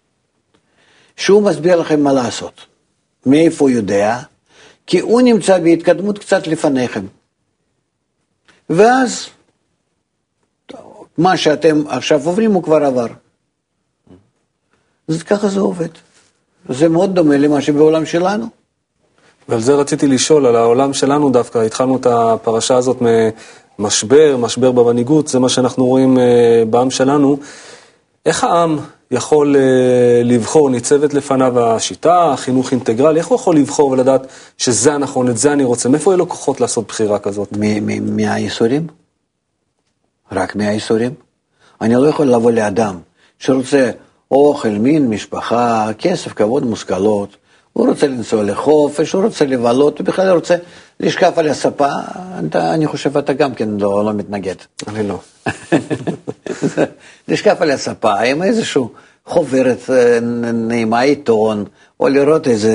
שהוא 1.15 1.43
מסביר 1.43 1.75
לכם 1.75 2.03
מה 2.03 2.13
לעשות. 2.13 2.61
מאיפה 3.25 3.65
הוא 3.65 3.69
יודע? 3.69 4.19
כי 4.87 4.99
הוא 4.99 5.21
נמצא 5.21 5.59
בהתקדמות 5.59 6.19
קצת 6.19 6.47
לפניכם. 6.47 7.05
ואז 8.69 9.27
מה 11.17 11.37
שאתם 11.37 11.87
עכשיו 11.87 12.25
עוברים 12.25 12.53
הוא 12.53 12.63
כבר 12.63 12.83
עבר. 12.83 13.07
אז 15.07 15.23
ככה 15.23 15.47
זה 15.47 15.59
עובד. 15.59 15.89
זה 16.69 16.89
מאוד 16.89 17.15
דומה 17.15 17.37
למה 17.37 17.61
שבעולם 17.61 18.05
שלנו. 18.05 18.45
ועל 19.49 19.61
זה 19.61 19.73
רציתי 19.73 20.07
לשאול, 20.07 20.45
על 20.45 20.55
העולם 20.55 20.93
שלנו 20.93 21.29
דווקא, 21.29 21.57
התחלנו 21.57 21.97
את 21.97 22.05
הפרשה 22.05 22.75
הזאת 22.75 22.97
ממשבר, 23.79 24.37
משבר 24.39 24.71
במנהיגות, 24.71 25.27
זה 25.27 25.39
מה 25.39 25.49
שאנחנו 25.49 25.85
רואים 25.85 26.19
אה, 26.19 26.63
בעם 26.69 26.91
שלנו. 26.91 27.37
איך 28.25 28.43
העם 28.43 28.79
יכול 29.13 29.55
אה, 29.55 30.21
לבחור, 30.23 30.69
ניצבת 30.69 31.13
לפניו 31.13 31.59
השיטה, 31.59 32.33
חינוך 32.37 32.71
אינטגרלי, 32.71 33.19
איך 33.19 33.27
הוא 33.27 33.35
יכול 33.35 33.55
לבחור 33.55 33.89
ולדעת 33.89 34.27
שזה 34.57 34.93
הנכון, 34.93 35.29
את 35.29 35.37
זה 35.37 35.53
אני 35.53 35.63
רוצה? 35.63 35.89
מאיפה 35.89 36.11
יהיו 36.11 36.17
לו 36.17 36.29
כוחות 36.29 36.61
לעשות 36.61 36.87
בחירה 36.87 37.19
כזאת? 37.19 37.53
מהייסורים? 38.01 38.87
רק 40.31 40.55
מהייסורים? 40.55 41.13
אני 41.81 41.93
לא 41.95 42.07
יכול 42.07 42.25
לבוא 42.25 42.51
לאדם 42.51 42.99
שרוצה 43.39 43.91
אוכל, 44.31 44.69
מין, 44.69 45.09
משפחה, 45.09 45.87
כסף, 45.99 46.33
כבוד, 46.33 46.65
מושכלות, 46.65 47.37
הוא 47.73 47.87
רוצה 47.87 48.07
לנסוע 48.07 48.43
לחופש, 48.43 49.11
הוא 49.11 49.23
רוצה 49.23 49.45
לבלות, 49.45 49.99
הוא 49.99 50.05
בכלל 50.05 50.29
רוצה 50.29 50.55
לשכב 50.99 51.31
על 51.35 51.47
הספה, 51.47 51.89
אתה, 52.47 52.73
אני 52.73 52.87
חושב 52.87 53.17
אתה 53.17 53.33
גם 53.33 53.53
כן 53.53 53.69
לא, 53.69 54.05
לא 54.05 54.13
מתנגד. 54.13 54.55
אני 54.87 55.07
לא. 55.07 55.19
לשכב 57.27 57.55
על 57.59 57.71
הספה 57.71 58.19
עם 58.19 58.43
איזשהו 58.43 58.89
חוברת 59.25 59.89
אה, 59.89 60.19
נעימה 60.53 61.01
עיתון, 61.01 61.65
או 61.99 62.09
לראות 62.09 62.47
איזה 62.47 62.71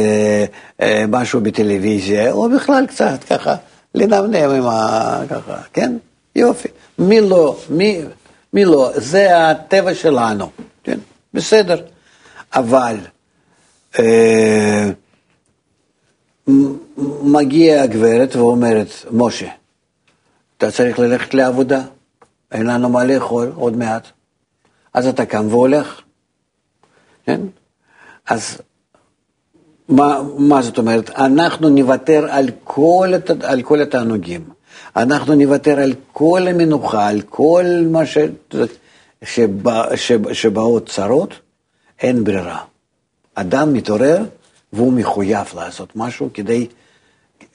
אה, 0.83 1.05
משהו 1.09 1.41
בטלוויזיה, 1.41 2.33
או 2.33 2.49
בכלל 2.51 2.87
קצת 2.87 3.25
ככה, 3.31 3.55
לנמנם 3.95 4.51
עם 4.51 4.67
ה... 4.67 5.21
ככה, 5.31 5.57
כן? 5.73 5.97
יופי. 6.37 6.69
מי 6.99 7.21
לא, 7.21 7.57
מי, 7.71 8.01
מי 8.53 8.65
לא, 8.65 8.91
זה 8.95 9.51
הטבע 9.51 9.95
שלנו, 9.95 10.51
כן? 10.85 10.99
בסדר. 11.35 11.83
אבל 12.55 12.97
מגיעה 17.23 17.83
הגברת 17.83 18.37
ואומרת, 18.37 18.89
משה, 19.11 19.49
אתה 20.57 20.71
צריך 20.71 20.99
ללכת 20.99 21.35
לעבודה, 21.35 21.83
אין 22.53 22.67
לנו 22.67 22.89
מה 22.89 23.05
לאכול 23.05 23.53
עוד 23.57 23.77
מעט. 23.77 24.07
אז 24.95 25.07
אתה 25.07 25.27
קם 25.27 25.47
והולך, 25.49 26.01
כן? 27.25 27.41
אז 28.27 28.59
מה, 29.89 30.23
מה 30.39 30.63
זאת 30.63 30.79
אומרת? 30.79 31.11
אנחנו 31.11 31.69
נוותר 31.69 32.27
על 32.31 32.49
כל, 32.65 33.09
על 33.43 33.63
כל 33.63 33.81
התענוגים, 33.81 34.45
אנחנו 34.97 35.35
נוותר 35.35 35.81
על 35.81 35.95
כל 36.13 36.43
המנוחה, 36.51 37.09
על 37.09 37.21
כל 37.21 37.65
מה 37.93 38.07
ש, 38.07 38.19
שבא, 39.23 39.97
שבאות 40.33 40.89
צרות, 40.89 41.35
אין 42.03 42.25
ברירה. 42.25 42.65
אדם 43.41 43.73
מתעורר 43.73 44.25
והוא 44.73 44.93
מחויב 44.93 45.47
לעשות 45.57 45.97
משהו 45.97 46.31
כדי 46.35 46.67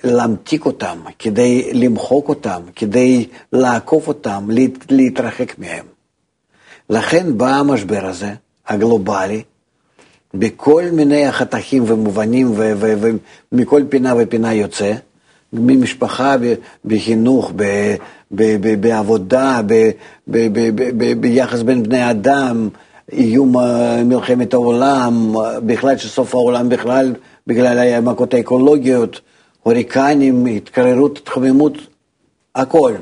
להמתיק 0.03 0.65
אותם, 0.65 0.97
כדי 1.19 1.73
למחוק 1.73 2.29
אותם, 2.29 2.61
כדי 2.75 3.27
לעקוף 3.53 4.07
אותם, 4.07 4.47
להתרחק 4.89 5.59
מהם. 5.59 5.85
לכן 6.89 7.37
בא 7.37 7.55
המשבר 7.55 8.05
הזה, 8.05 8.33
הגלובלי, 8.67 9.43
בכל 10.33 10.83
מיני 10.91 11.31
חתכים 11.31 11.83
ומובנים 11.87 12.53
ומכל 13.51 13.81
פינה 13.89 14.13
ופינה 14.17 14.53
יוצא, 14.53 14.93
ממשפחה, 15.53 16.35
בחינוך, 16.85 17.51
בעבודה, 18.79 19.61
ביחס 21.19 21.61
בין 21.61 21.83
בני 21.83 22.11
אדם, 22.11 22.69
איום 23.11 23.55
מלחמת 24.05 24.53
העולם, 24.53 25.35
בכלל 25.65 25.97
שסוף 25.97 26.35
העולם 26.35 26.69
בכלל, 26.69 27.13
בגלל 27.47 27.77
המכות 27.77 28.33
האקולוגיות, 28.33 29.21
הוריקנים, 29.63 30.45
התקררות, 30.45 31.17
התחממות, 31.17 31.73
הכל. 32.55 32.93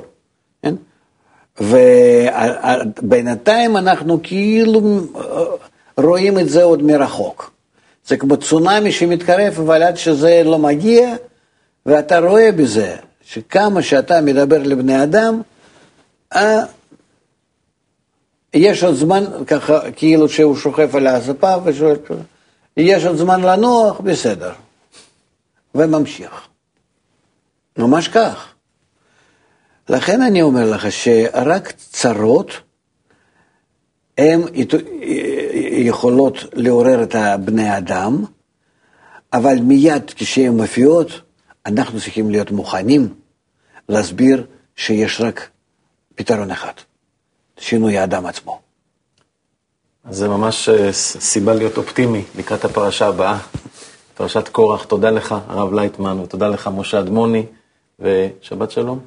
כן? 0.63 0.75
ובינתיים 3.01 3.77
אנחנו 3.77 4.19
כאילו 4.23 4.81
רואים 5.97 6.39
את 6.39 6.49
זה 6.49 6.63
עוד 6.63 6.83
מרחוק. 6.83 7.51
זה 8.07 8.17
כמו 8.17 8.37
צונאמי 8.37 8.91
שמתקרב, 8.91 9.53
אבל 9.57 9.83
עד 9.83 9.97
שזה 9.97 10.41
לא 10.45 10.59
מגיע, 10.59 11.15
ואתה 11.85 12.19
רואה 12.19 12.51
בזה 12.51 12.95
שכמה 13.23 13.81
שאתה 13.81 14.21
מדבר 14.21 14.63
לבני 14.63 15.03
אדם, 15.03 15.41
יש 18.53 18.83
עוד 18.83 18.95
זמן, 18.95 19.23
ככה, 19.47 19.91
כאילו 19.91 20.29
שהוא 20.29 20.55
שוכב 20.55 20.95
על 20.95 21.07
הספה 21.07 21.55
ושואל, 21.63 21.95
יש 22.77 23.05
עוד 23.05 23.17
זמן 23.17 23.41
לנוח, 23.41 23.99
בסדר. 23.99 24.53
וממשיך. 25.75 26.47
ממש 27.77 28.07
כך. 28.07 28.53
לכן 29.89 30.21
אני 30.21 30.41
אומר 30.41 30.71
לך 30.71 30.91
שרק 30.91 31.71
צרות 31.71 32.51
הן 34.17 34.41
יכולות 35.71 36.35
לעורר 36.53 37.03
את 37.03 37.15
בני 37.45 37.77
אדם, 37.77 38.25
אבל 39.33 39.55
מיד 39.61 40.11
כשהן 40.15 40.57
מופיעות, 40.57 41.07
אנחנו 41.65 41.99
צריכים 41.99 42.31
להיות 42.31 42.51
מוכנים 42.51 43.13
להסביר 43.89 44.45
שיש 44.75 45.21
רק 45.21 45.49
פתרון 46.15 46.51
אחד. 46.51 46.73
שינוי 47.62 47.97
האדם 47.97 48.26
עצמו. 48.26 48.59
אז 50.03 50.18
זה 50.18 50.28
ממש 50.30 50.70
אה, 50.70 50.93
סיבה 50.93 51.53
להיות 51.53 51.78
אופטימי 51.78 52.24
לקראת 52.36 52.66
הפרשה 52.66 53.07
הבאה, 53.07 53.38
פרשת 54.16 54.47
קורח. 54.47 54.84
תודה 54.84 55.09
לך, 55.12 55.36
הרב 55.47 55.74
לייטמן, 55.74 56.20
ותודה 56.20 56.47
לך, 56.47 56.70
משה 56.76 56.99
אדמוני, 56.99 57.45
ושבת 57.99 58.72
שלום. 58.72 58.99